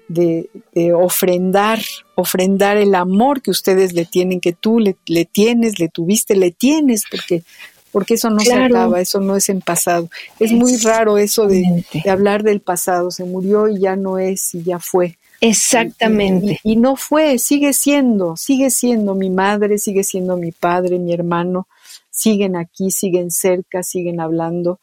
[0.10, 0.49] de,
[0.93, 1.80] ofrendar,
[2.16, 7.03] ofrendar el amor que ustedes le tienen, que tú le, tienes, le tuviste, le tienes,
[7.10, 7.43] porque,
[7.91, 10.10] porque eso no se acaba, eso no es en pasado.
[10.39, 14.64] Es muy raro eso de, hablar del pasado, se murió y ya no es y
[14.64, 15.18] ya fue.
[15.41, 16.60] Exactamente.
[16.64, 21.68] Y, no fue, sigue siendo, sigue siendo mi madre, sigue siendo mi padre, mi hermano,
[22.10, 24.82] siguen aquí, siguen cerca, siguen hablando,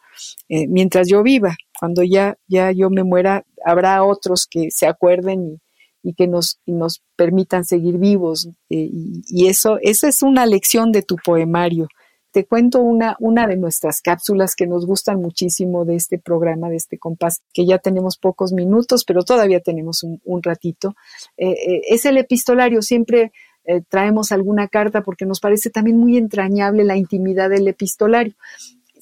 [0.49, 1.57] eh, mientras yo viva.
[1.79, 5.61] Cuando ya, ya yo me muera, habrá otros que se acuerden
[6.03, 8.49] y, que nos, nos permitan seguir vivos.
[8.71, 11.89] Eh, y, eso, esa es una lección de tu poemario.
[12.31, 16.77] Te cuento una, una de nuestras cápsulas que nos gustan muchísimo de este programa, de
[16.77, 20.95] este compás, que ya tenemos pocos minutos, pero todavía tenemos un, ratito.
[21.37, 23.33] Eh, eh, es el epistolario, siempre
[23.89, 28.37] traemos alguna carta porque nos parece también muy entrañable la intimidad del epistolario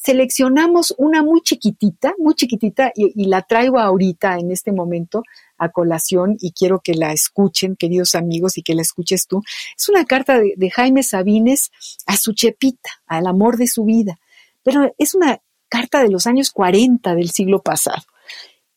[0.04, 5.22] seleccionamos una muy chiquitita, muy chiquitita, y, la traigo ahorita en este momento
[5.56, 9.42] a colación y quiero que la escuchen, queridos amigos, y que la escuches tú.
[9.76, 11.70] Es una carta de, de Jaime Sabines
[12.06, 14.20] a su Chepita, al amor de su vida,
[14.62, 18.04] pero es una carta de los años 40 del siglo pasado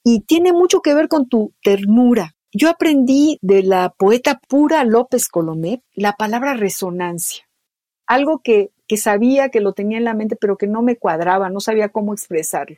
[0.03, 2.35] y tiene mucho que ver con tu ternura.
[2.53, 7.49] Yo aprendí de la poeta pura López Colomé la palabra resonancia,
[8.05, 11.49] algo que, que sabía que lo tenía en la mente, pero que no me cuadraba,
[11.49, 12.77] no sabía cómo expresarlo.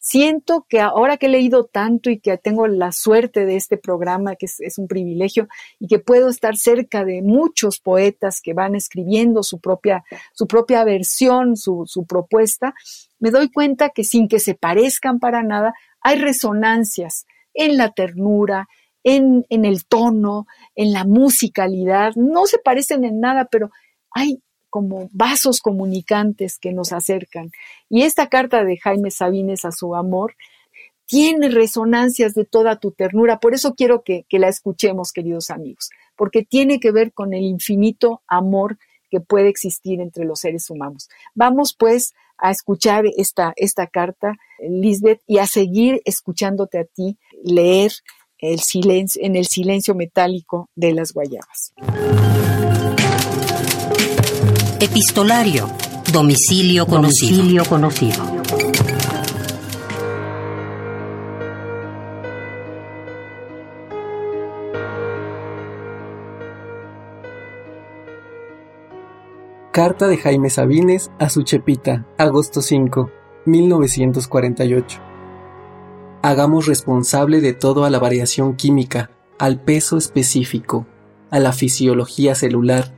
[0.00, 4.36] Siento que ahora que he leído tanto y que tengo la suerte de este programa,
[4.36, 5.48] que es, un privilegio,
[5.80, 10.84] y que puedo estar cerca de muchos poetas que van escribiendo su propia, su propia
[10.84, 12.74] versión, su, su propuesta,
[13.18, 18.68] me doy cuenta que sin que se parezcan para nada, hay resonancias en la ternura,
[19.02, 20.46] en, en, el tono,
[20.76, 22.12] en la musicalidad.
[22.14, 23.70] No se parecen en nada, pero
[24.12, 24.40] hay
[24.70, 27.50] como vasos comunicantes que nos acercan.
[27.88, 30.34] Y esta carta de Jaime Sabines a su amor
[31.08, 33.40] tiene resonancias de toda tu ternura.
[33.40, 38.22] Por eso quiero que, la escuchemos, queridos amigos, porque tiene que ver con el infinito
[38.28, 38.78] amor
[39.10, 41.08] que puede existir entre los seres humanos.
[41.34, 47.92] Vamos pues a escuchar esta, esta carta, Lisbeth, y a seguir escuchándote a ti leer
[48.36, 51.72] el silencio, en el silencio metálico de las guayabas.
[54.80, 55.68] Epistolario.
[56.12, 57.36] Domicilio conocido.
[57.36, 58.22] Domicilio conocido.
[69.72, 73.10] Carta de Jaime Sabines a su Chepita, agosto 5,
[73.46, 75.00] 1948.
[76.22, 79.10] Hagamos responsable de todo a la variación química,
[79.40, 80.86] al peso específico,
[81.32, 82.94] a la fisiología celular,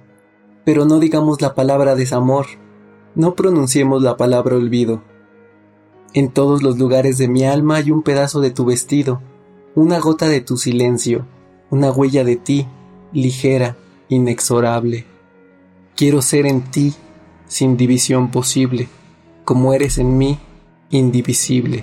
[0.70, 2.46] pero no digamos la palabra desamor,
[3.16, 5.02] no pronunciemos la palabra olvido.
[6.14, 9.20] En todos los lugares de mi alma hay un pedazo de tu vestido,
[9.74, 11.26] una gota de tu silencio,
[11.70, 12.68] una huella de ti,
[13.12, 15.06] ligera, inexorable.
[15.96, 16.94] Quiero ser en ti,
[17.48, 18.86] sin división posible,
[19.44, 20.38] como eres en mí,
[20.90, 21.82] indivisible.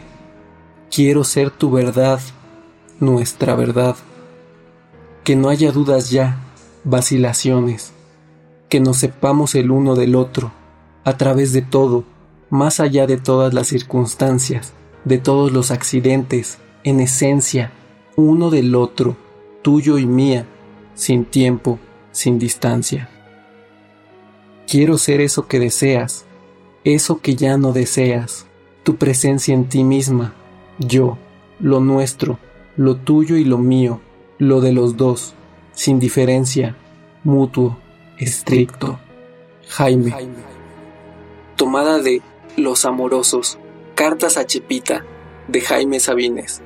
[0.90, 2.22] Quiero ser tu verdad,
[3.02, 3.98] nuestra verdad.
[5.26, 6.40] Que no haya dudas ya,
[6.86, 7.92] vacilaciones.
[8.70, 10.52] Que nos sepamos el uno del otro,
[11.04, 12.04] a través de todo,
[12.50, 14.74] más allá de todas las circunstancias,
[15.06, 17.72] de todos los accidentes, en esencia,
[18.16, 19.16] uno del otro,
[19.62, 20.46] tuyo y mía,
[20.96, 21.80] sin tiempo,
[22.12, 23.10] sin distancia.
[24.68, 26.26] Quiero ser eso que deseas,
[26.84, 28.48] eso que ya no deseas,
[28.84, 30.34] tu presencia en ti misma,
[30.80, 31.18] yo,
[31.60, 32.40] lo nuestro,
[32.76, 34.02] lo tuyo y lo mío,
[34.40, 35.36] lo de los dos,
[35.74, 36.76] sin diferencia,
[37.24, 37.78] mutuo,
[38.18, 39.00] estricto.
[39.68, 40.14] Jaime.
[41.56, 42.22] Tomada de
[42.56, 43.58] Los Amorosos,
[43.96, 45.06] Cartas a Chepita,
[45.48, 46.62] de Jaime Sabines.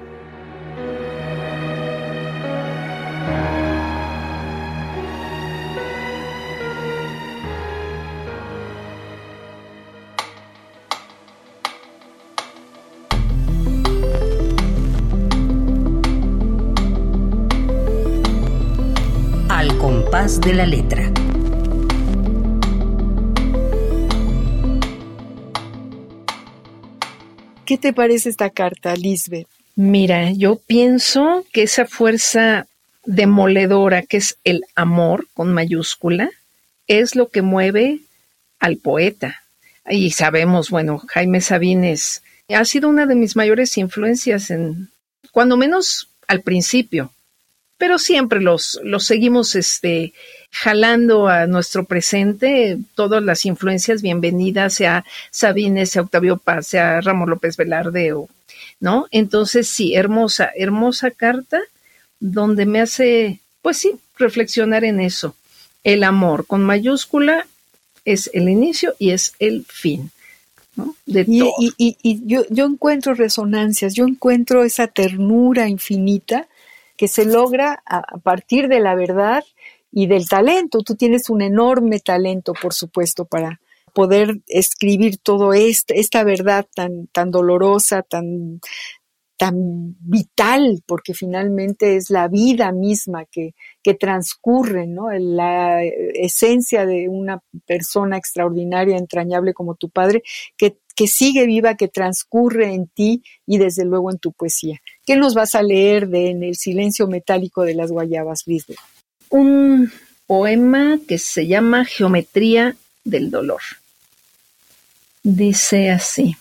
[19.49, 21.11] Al compás de la letra.
[27.71, 29.47] ¿Qué te parece esta carta, Lisbeth?
[29.77, 32.67] Mira, yo pienso que esa fuerza
[33.05, 36.29] demoledora que es el amor con mayúscula
[36.87, 38.01] es lo que mueve
[38.59, 39.41] al poeta.
[39.89, 44.89] Y sabemos, bueno, Jaime Sabines ha sido una de mis mayores influencias en,
[45.31, 47.13] cuando menos al principio,
[47.77, 50.11] pero siempre los, los seguimos este,
[50.51, 57.29] jalando a nuestro presente, todas las influencias bienvenidas, sea Sabines, sea Octavio Paz, sea Ramón
[57.29, 58.27] López Velarde, o,
[58.79, 59.07] ¿no?
[59.11, 61.61] Entonces, sí, hermosa, hermosa carta
[62.19, 65.35] donde me hace, pues sí, reflexionar en eso.
[65.83, 67.47] El amor con mayúscula
[68.05, 70.11] es el inicio y es el fin.
[70.75, 70.95] ¿no?
[71.05, 71.53] De Y, todo.
[71.59, 76.47] y- y- y yo, yo encuentro resonancias, yo encuentro esa ternura infinita
[76.97, 79.43] que se logra a, a partir de la verdad
[79.91, 80.79] y del talento.
[80.79, 83.59] Tú tienes un enorme talento, por supuesto, para
[83.93, 88.61] poder escribir todo esta verdad tan, tan dolorosa, tan,
[89.41, 95.09] tan vital, porque finalmente es la vida misma que, que transcurre, ¿no?
[95.11, 100.21] La esencia de una persona extraordinaria, entrañable como tu padre,
[100.55, 104.79] que, que sigue viva, que transcurre en ti y desde luego en tu poesía.
[105.05, 108.77] ¿Qué nos vas a leer de En el silencio metálico de las guayabas, Lisbeth?
[109.31, 109.91] Un
[110.27, 113.61] poema que se llama Geometría del Dolor.
[115.23, 116.35] Dice así.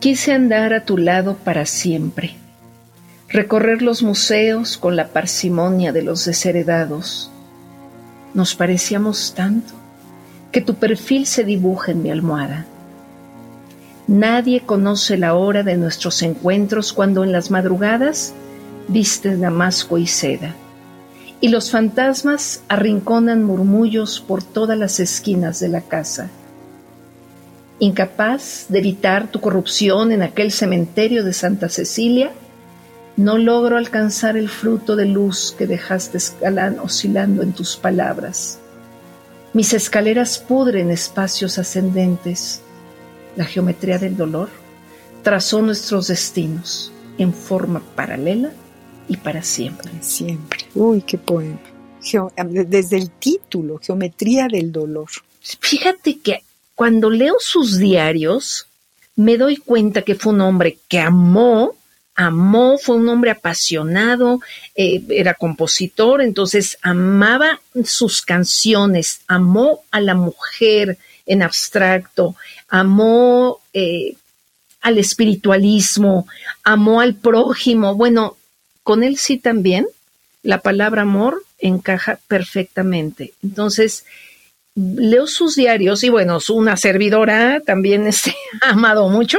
[0.00, 2.36] Quise andar a tu lado para siempre,
[3.28, 7.30] recorrer los museos con la parsimonia de los desheredados.
[8.32, 9.74] Nos parecíamos tanto
[10.50, 12.64] que tu perfil se dibuja en mi almohada.
[14.06, 18.32] Nadie conoce la hora de nuestros encuentros cuando en las madrugadas
[18.88, 20.54] vistes damasco y seda,
[21.40, 26.30] y los fantasmas arrinconan murmullos por todas las esquinas de la casa.
[27.78, 32.32] Incapaz de evitar tu corrupción en aquel cementerio de Santa Cecilia,
[33.16, 36.18] no logro alcanzar el fruto de luz que dejaste
[36.82, 38.58] oscilando en tus palabras.
[39.52, 42.60] Mis escaleras pudren espacios ascendentes.
[43.36, 44.50] La geometría del dolor
[45.22, 48.50] trazó nuestros destinos en forma paralela
[49.08, 49.90] y para siempre.
[50.00, 50.66] Siempre.
[50.74, 51.58] Uy, qué poema.
[52.46, 55.08] Desde el título, Geometría del Dolor.
[55.40, 56.42] Fíjate que
[56.74, 58.66] cuando leo sus diarios,
[59.16, 61.74] me doy cuenta que fue un hombre que amó,
[62.14, 64.40] amó, fue un hombre apasionado,
[64.74, 72.36] eh, era compositor, entonces amaba sus canciones, amó a la mujer en abstracto,
[72.68, 74.16] amó eh,
[74.80, 76.28] al espiritualismo,
[76.62, 77.94] amó al prójimo.
[77.94, 78.36] Bueno,
[78.86, 79.84] con él sí también
[80.44, 83.34] la palabra amor encaja perfectamente.
[83.42, 84.04] Entonces,
[84.76, 88.32] leo sus diarios y bueno, una servidora también este,
[88.62, 89.38] ha amado mucho.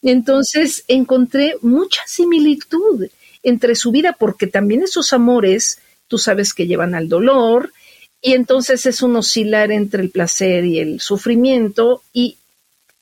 [0.00, 3.08] Entonces encontré mucha similitud
[3.42, 7.74] entre su vida porque también esos amores, tú sabes que llevan al dolor
[8.22, 12.38] y entonces es un oscilar entre el placer y el sufrimiento y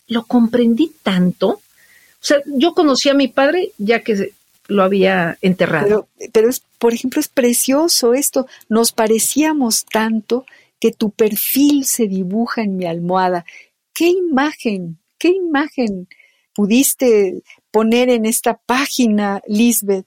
[0.08, 1.48] lo comprendí tanto.
[1.48, 4.32] O sea, yo conocí a mi padre ya que
[4.68, 6.08] lo había enterrado.
[6.18, 8.46] Pero, pero es, por ejemplo, es precioso esto.
[8.68, 10.46] Nos parecíamos tanto
[10.80, 13.44] que tu perfil se dibuja en mi almohada.
[13.92, 16.08] ¿Qué imagen, qué imagen
[16.54, 20.06] pudiste poner en esta página, Lisbeth?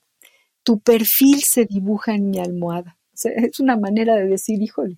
[0.64, 2.98] Tu perfil se dibuja en mi almohada.
[3.14, 4.98] O sea, es una manera de decir, híjole,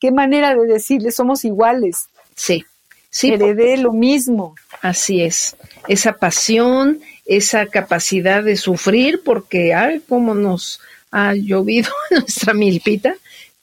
[0.00, 2.08] qué manera de decirle, somos iguales.
[2.34, 2.64] Sí,
[3.10, 4.56] sí, Heredé lo mismo.
[4.80, 5.56] Así es,
[5.86, 13.14] esa pasión, esa capacidad de sufrir, porque ay, cómo nos ha llovido nuestra milpita,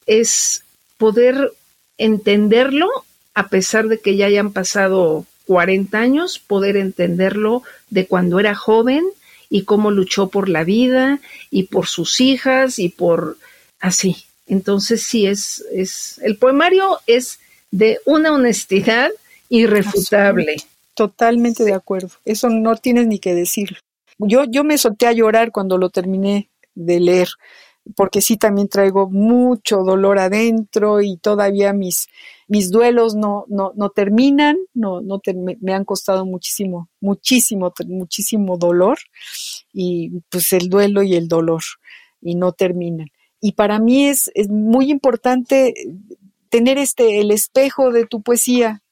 [0.06, 0.64] es
[0.98, 1.54] poder
[1.98, 2.88] entenderlo
[3.34, 9.04] a pesar de que ya hayan pasado 40 años, poder entenderlo de cuando era joven
[9.50, 13.38] y cómo luchó por la vida y por sus hijas y por
[13.80, 14.26] así.
[14.46, 17.40] Entonces sí es, es el poemario es
[17.72, 19.10] de una honestidad
[19.48, 20.58] irrefutable.
[21.00, 22.10] Totalmente de acuerdo.
[22.26, 23.78] Eso no tienes ni que decirlo.
[24.18, 27.30] Yo, yo me solté a llorar cuando lo terminé de leer,
[27.96, 32.10] porque sí también traigo mucho dolor adentro y todavía mis,
[32.50, 38.58] mis duelos no, no, no terminan, no, no me, me han costado muchísimo, muchísimo, muchísimo
[38.58, 38.98] dolor
[39.72, 41.62] y pues el duelo y el dolor
[42.20, 43.08] y no terminan.
[43.40, 45.74] Y para mí es, es muy importante
[46.50, 48.84] tener este, el espejo de tu poesía,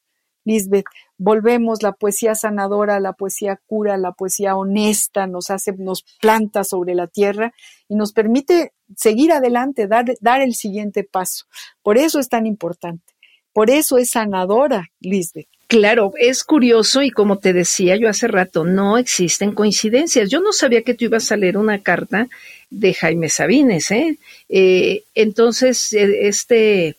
[0.46, 0.86] Lisbeth,
[1.18, 6.96] volvemos la poesía sanadora, la poesía cura, la poesía honesta, nos hace, nos planta sobre
[6.96, 7.54] la tierra
[7.88, 11.46] y nos permite seguir adelante, dar, dar el siguiente paso.
[11.82, 13.14] Por eso es tan importante.
[13.54, 15.48] Por eso es sanadora, Lisbeth.
[15.68, 20.30] Claro, es curioso y como te decía yo hace rato, no existen coincidencias.
[20.30, 22.30] Yo no sabía que tú ibas a leer una carta
[22.70, 24.18] de Jaime Sabines, ¿eh?
[24.48, 26.96] Eh, entonces, eh, este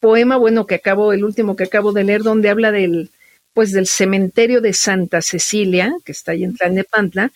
[0.00, 3.10] poema, bueno, que acabo, el último que acabo de leer, donde habla del,
[3.54, 7.32] pues del cementerio de Santa Cecilia, que está ahí en Tlalnepantla,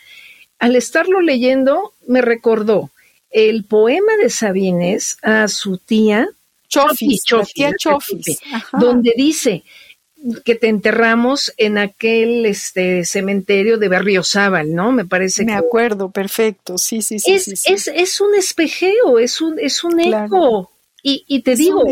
[0.59, 2.91] al estarlo leyendo me recordó
[3.31, 6.29] el poema de Sabines a su tía
[6.69, 7.23] Chofis,
[7.55, 8.27] tía Chofis.
[8.27, 8.79] Chofi, Ajá.
[8.79, 9.65] donde dice
[10.45, 14.91] que te enterramos en aquel este cementerio de Berriozábal, ¿no?
[14.93, 16.79] Me parece Me que acuerdo, perfecto.
[16.79, 17.33] Sí, sí, sí.
[17.35, 17.73] es, sí, sí.
[17.73, 20.27] es, es un espejeo, es un, es un Claro.
[20.27, 20.71] eco.
[21.03, 21.85] Y, y te Es digo,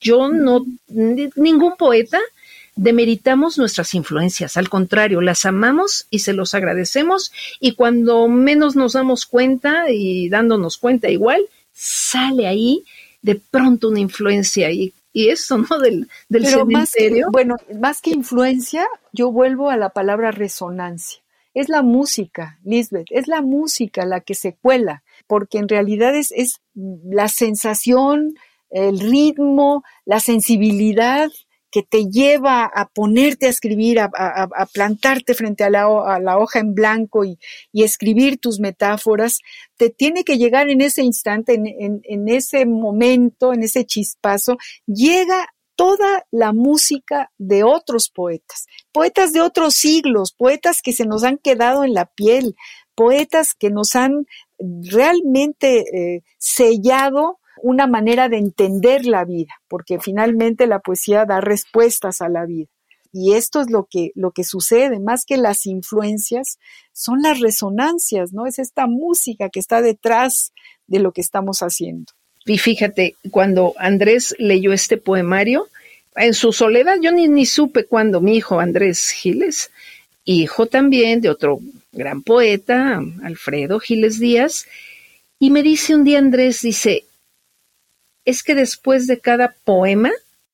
[0.00, 2.18] yo no, ni- ningún poeta
[2.76, 8.94] demeritamos nuestras influencias, al contrario, las amamos y se los agradecemos y cuando menos nos
[8.94, 12.84] damos cuenta y dándonos cuenta igual, sale ahí
[13.22, 15.78] de pronto una influencia y, y eso, ¿no?
[15.78, 17.28] Del, del Pero más que, cementerio.
[17.30, 21.20] bueno, más que influencia, yo vuelvo a la palabra resonancia.
[21.54, 26.32] Es la música, Lisbeth, es la música la que se cuela, porque en realidad es,
[26.32, 28.34] es la sensación,
[28.70, 31.30] el ritmo, la sensibilidad
[31.74, 34.08] que te lleva a ponerte a escribir, a,
[34.72, 35.88] plantarte frente a la,
[36.38, 37.36] hoja en blanco y,
[37.72, 39.40] escribir tus metáforas,
[39.76, 44.56] te tiene que llegar en ese instante, en ese momento, en ese chispazo,
[44.86, 51.24] llega toda la música de otros poetas, poetas de otros siglos, poetas que se nos
[51.24, 52.54] han quedado en la piel,
[52.94, 54.28] poetas que nos han
[54.60, 62.20] realmente eh, sellado una manera de entender la vida, porque finalmente la poesía da respuestas
[62.20, 62.68] a la vida.
[63.10, 66.58] Y esto es lo que, lo que sucede, más que las influencias,
[66.92, 68.46] son las resonancias, ¿no?
[68.46, 70.52] Es esta música que está detrás
[70.86, 72.12] de lo que estamos haciendo.
[72.44, 75.68] Y fíjate, cuando Andrés leyó este poemario,
[76.16, 79.70] en su soledad, yo ni, ni supe cuándo mi hijo Andrés Giles,
[80.26, 81.60] hijo también de otro
[81.92, 84.66] gran poeta, Alfredo Giles Díaz,
[85.38, 87.04] y me dice un día Andrés, dice,
[88.24, 90.10] es que después de cada poema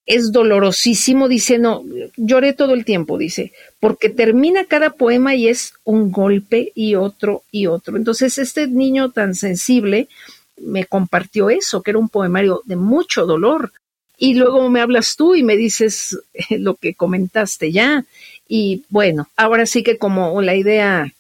[0.07, 1.85] es dolorosísimo, dice, no,
[2.17, 7.45] lloré todo el tiempo, dice, porque termina cada poema y es un golpe y otro
[7.53, 7.97] y otro.
[7.97, 10.09] Entonces, este niño tan sensible
[10.57, 13.73] me compartió eso, que era un poemario de mucho dolor.
[14.19, 16.19] Y luego me hablas tú y me dices
[16.51, 18.05] lo que comentaste ya.
[18.49, 21.13] Y bueno, ahora sí que como la idea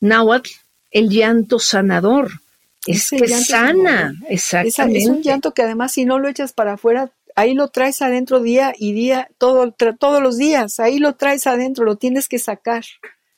[0.00, 0.50] náhuatl,
[0.92, 2.40] el llanto sanador,
[2.86, 4.98] es que sana, exactamente.
[4.98, 8.40] Es un llanto que además si no lo echas para afuera, ahí lo traes adentro
[8.40, 12.84] día y día, todo, todos los días, ahí lo traes adentro, lo tienes que sacar.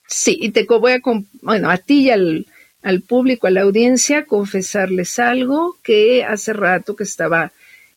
[0.07, 1.01] Sí, y te voy a,
[1.43, 2.47] bueno, a ti y al,
[2.83, 7.53] al público, a la audiencia, confesarles algo que hace rato que estaba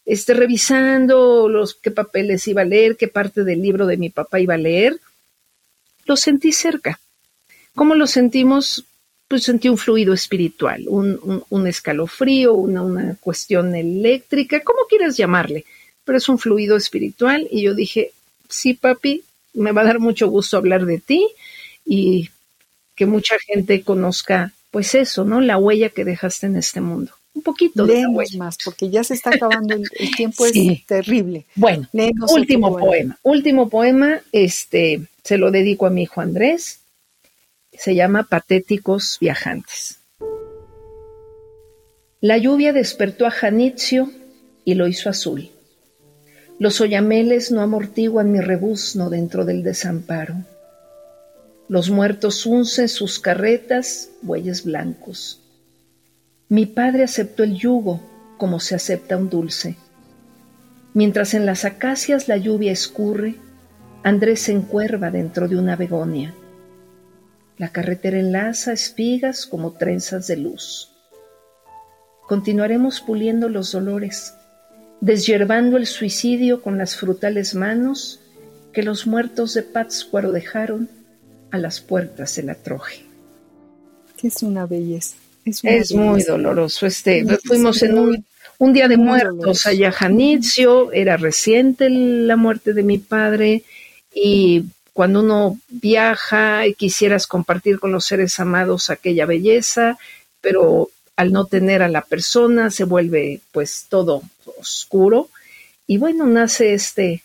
[0.05, 4.39] este, revisando los qué papeles iba a leer, qué parte del libro de mi papá
[4.39, 4.99] iba a leer,
[6.05, 6.99] lo sentí cerca.
[7.75, 8.85] ¿Cómo lo sentimos?
[9.31, 15.63] Pues sentí un fluido espiritual, un, escalofrío, una, una, cuestión eléctrica, como quieras llamarle,
[16.03, 18.11] pero es un fluido espiritual y yo dije,
[18.49, 19.23] sí, papi,
[19.53, 21.25] me va a dar mucho gusto hablar de ti
[21.85, 22.29] y
[22.93, 25.39] que mucha gente conozca, pues eso, ¿no?
[25.39, 27.13] La huella que dejaste en este mundo.
[27.33, 28.05] Un poquito de
[28.37, 30.53] más, porque ya se está acabando el, tiempo, es
[30.85, 31.45] terrible.
[31.55, 31.87] Bueno,
[32.33, 33.17] último poema.
[33.23, 36.80] Último poema, este, se lo dedico a mi hijo Andrés
[37.83, 39.97] se llama Patéticos Viajantes.
[42.19, 44.11] La lluvia despertó a Janitzio
[44.63, 45.49] y lo hizo azul.
[46.59, 50.35] Los oyameles no amortiguan mi rebuzno dentro del desamparo.
[51.69, 55.41] Los muertos uncen sus carretas, bueyes blancos.
[56.49, 57.99] Mi padre aceptó el yugo
[58.37, 59.75] como se acepta un dulce.
[60.93, 63.37] Mientras en las acacias la lluvia escurre,
[64.03, 66.35] Andrés se encuerva dentro de una begonia.
[67.61, 70.89] La carretera enlaza espigas como trenzas de luz.
[72.27, 74.33] Continuaremos puliendo los dolores,
[74.99, 78.19] deshiervando el suicidio con las frutales manos
[78.73, 80.89] que los muertos de Pátzcuaro dejaron
[81.51, 83.05] a las puertas de la troje.
[84.23, 85.17] Es una belleza.
[85.45, 86.87] Es, muy doloroso.
[86.87, 88.23] Este, fuimos en
[88.57, 93.61] un, día de muertos allá a Janitzio, era reciente la muerte de mi padre
[94.15, 99.97] y cuando uno viaja y quisieras compartir con los seres amados aquella belleza,
[100.41, 104.21] pero al no tener a la persona se vuelve pues todo
[104.59, 105.29] oscuro.
[105.87, 107.23] Y bueno, nace este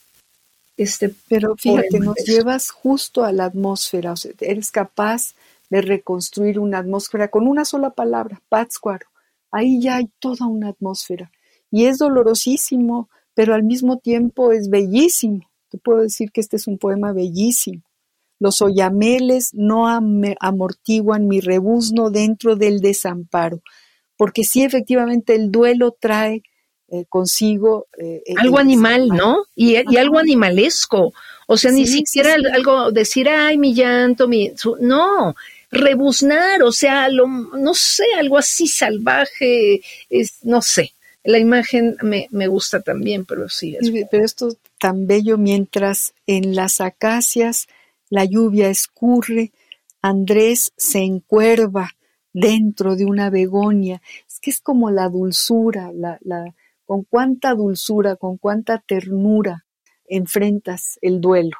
[0.77, 5.35] este pero fíjate, nos llevas justo a la atmósfera, o sea, eres capaz
[5.71, 9.07] de reconstruir una atmósfera con una sola palabra, Pátzcuaro.
[9.51, 11.33] Ahí ya hay toda una atmósfera.
[11.71, 16.67] Y es dolorosísimo, pero al mismo tiempo es bellísimo te puedo decir que este es
[16.67, 17.83] un poema bellísimo.
[18.39, 23.63] Los oyameles no amortiguan mi rebuzno dentro del desamparo,
[24.17, 26.43] porque sí, efectivamente, el duelo trae
[26.89, 27.87] eh, consigo...
[27.99, 29.45] Eh, algo animal, ¿no?
[29.55, 31.13] Y, algo animalesco.
[31.47, 34.53] O sea, ni siquiera algo decir, ay, mi llanto, mi...
[34.81, 35.35] no,
[35.71, 40.93] rebuznar, o sea, lo, no sé, algo así salvaje, es, no sé.
[41.25, 43.77] La imagen me, me gusta también, pero sí.
[43.81, 43.91] Es...
[44.11, 44.49] Pero esto
[44.87, 47.67] tan bello mientras en las acacias
[48.09, 49.51] la lluvia escurre,
[50.01, 51.91] Andrés se encuerva
[52.33, 54.01] dentro de una begonia.
[54.29, 59.67] Es que es como la dulzura, la, la, con cuánta dulzura, con cuánta ternura
[60.05, 61.57] enfrentas el duelo.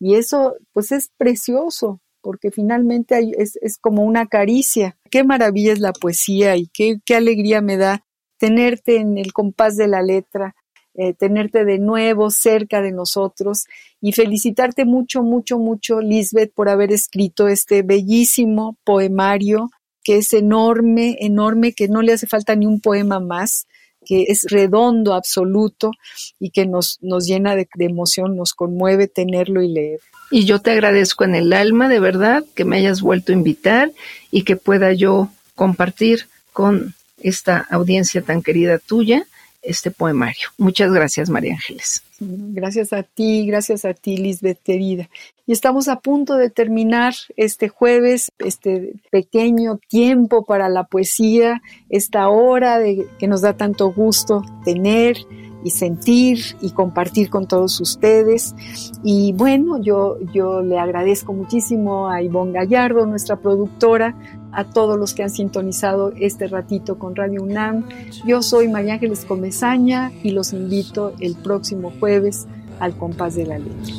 [0.00, 4.96] Y eso, pues es precioso, porque finalmente es, es, como una caricia.
[5.10, 8.06] Qué maravilla es la poesía y qué, qué alegría me da
[8.38, 10.56] tenerte en el compás de la letra,
[10.94, 13.64] eh, tenerte de nuevo cerca de nosotros
[14.00, 19.70] y felicitarte mucho, mucho, mucho, Lisbeth, por haber escrito este bellísimo poemario
[20.04, 23.66] que es enorme, enorme, que no le hace falta ni un poema más,
[24.04, 25.90] que es redondo, absoluto
[26.38, 30.00] y que nos, nos llena de, de, emoción, nos conmueve tenerlo y leer.
[30.30, 33.90] Y yo te agradezco en el alma, de verdad, que me hayas vuelto a invitar
[34.30, 39.26] y que pueda yo compartir con esta audiencia tan querida tuya
[39.64, 40.48] este poemario.
[40.58, 42.02] Muchas gracias, María Ángeles.
[42.20, 45.08] Gracias a ti, gracias a ti, Lisbeth querida.
[45.46, 51.60] Y estamos a punto de terminar este jueves, este pequeño tiempo para la poesía,
[51.90, 55.16] esta hora de, que nos da tanto gusto tener
[55.64, 58.54] y sentir y compartir con todos ustedes.
[59.02, 64.14] Y bueno, yo, yo le agradezco muchísimo a Ivonne Gallardo, nuestra productora,
[64.52, 67.88] a todos los que han sintonizado este ratito con Radio UNAM.
[68.24, 72.46] Yo soy María Ángeles Comezaña y los invito el próximo jueves
[72.78, 73.94] al compás de la letra.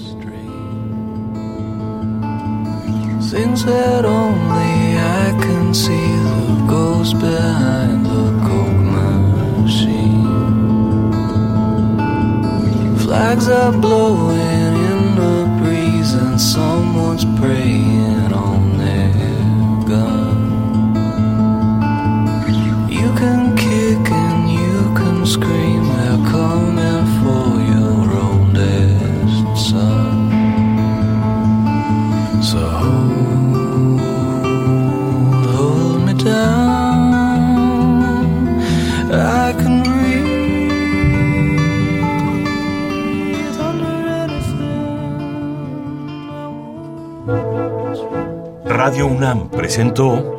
[13.15, 19.09] Flags are blowing in the breeze and someone's praying on their
[19.87, 20.37] gun.
[22.89, 27.64] You can kick and you can scream, they're coming for your
[48.75, 50.37] Radio UNAM presentó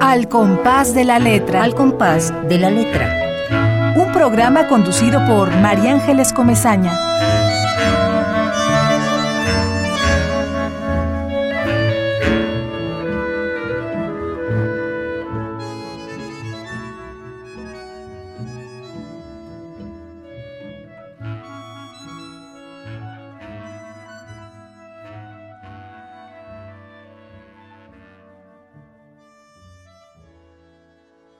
[0.00, 1.62] Al compás de la letra.
[1.62, 3.94] Al compás de la letra.
[3.96, 6.92] Un programa conducido por María Ángeles Comezaña.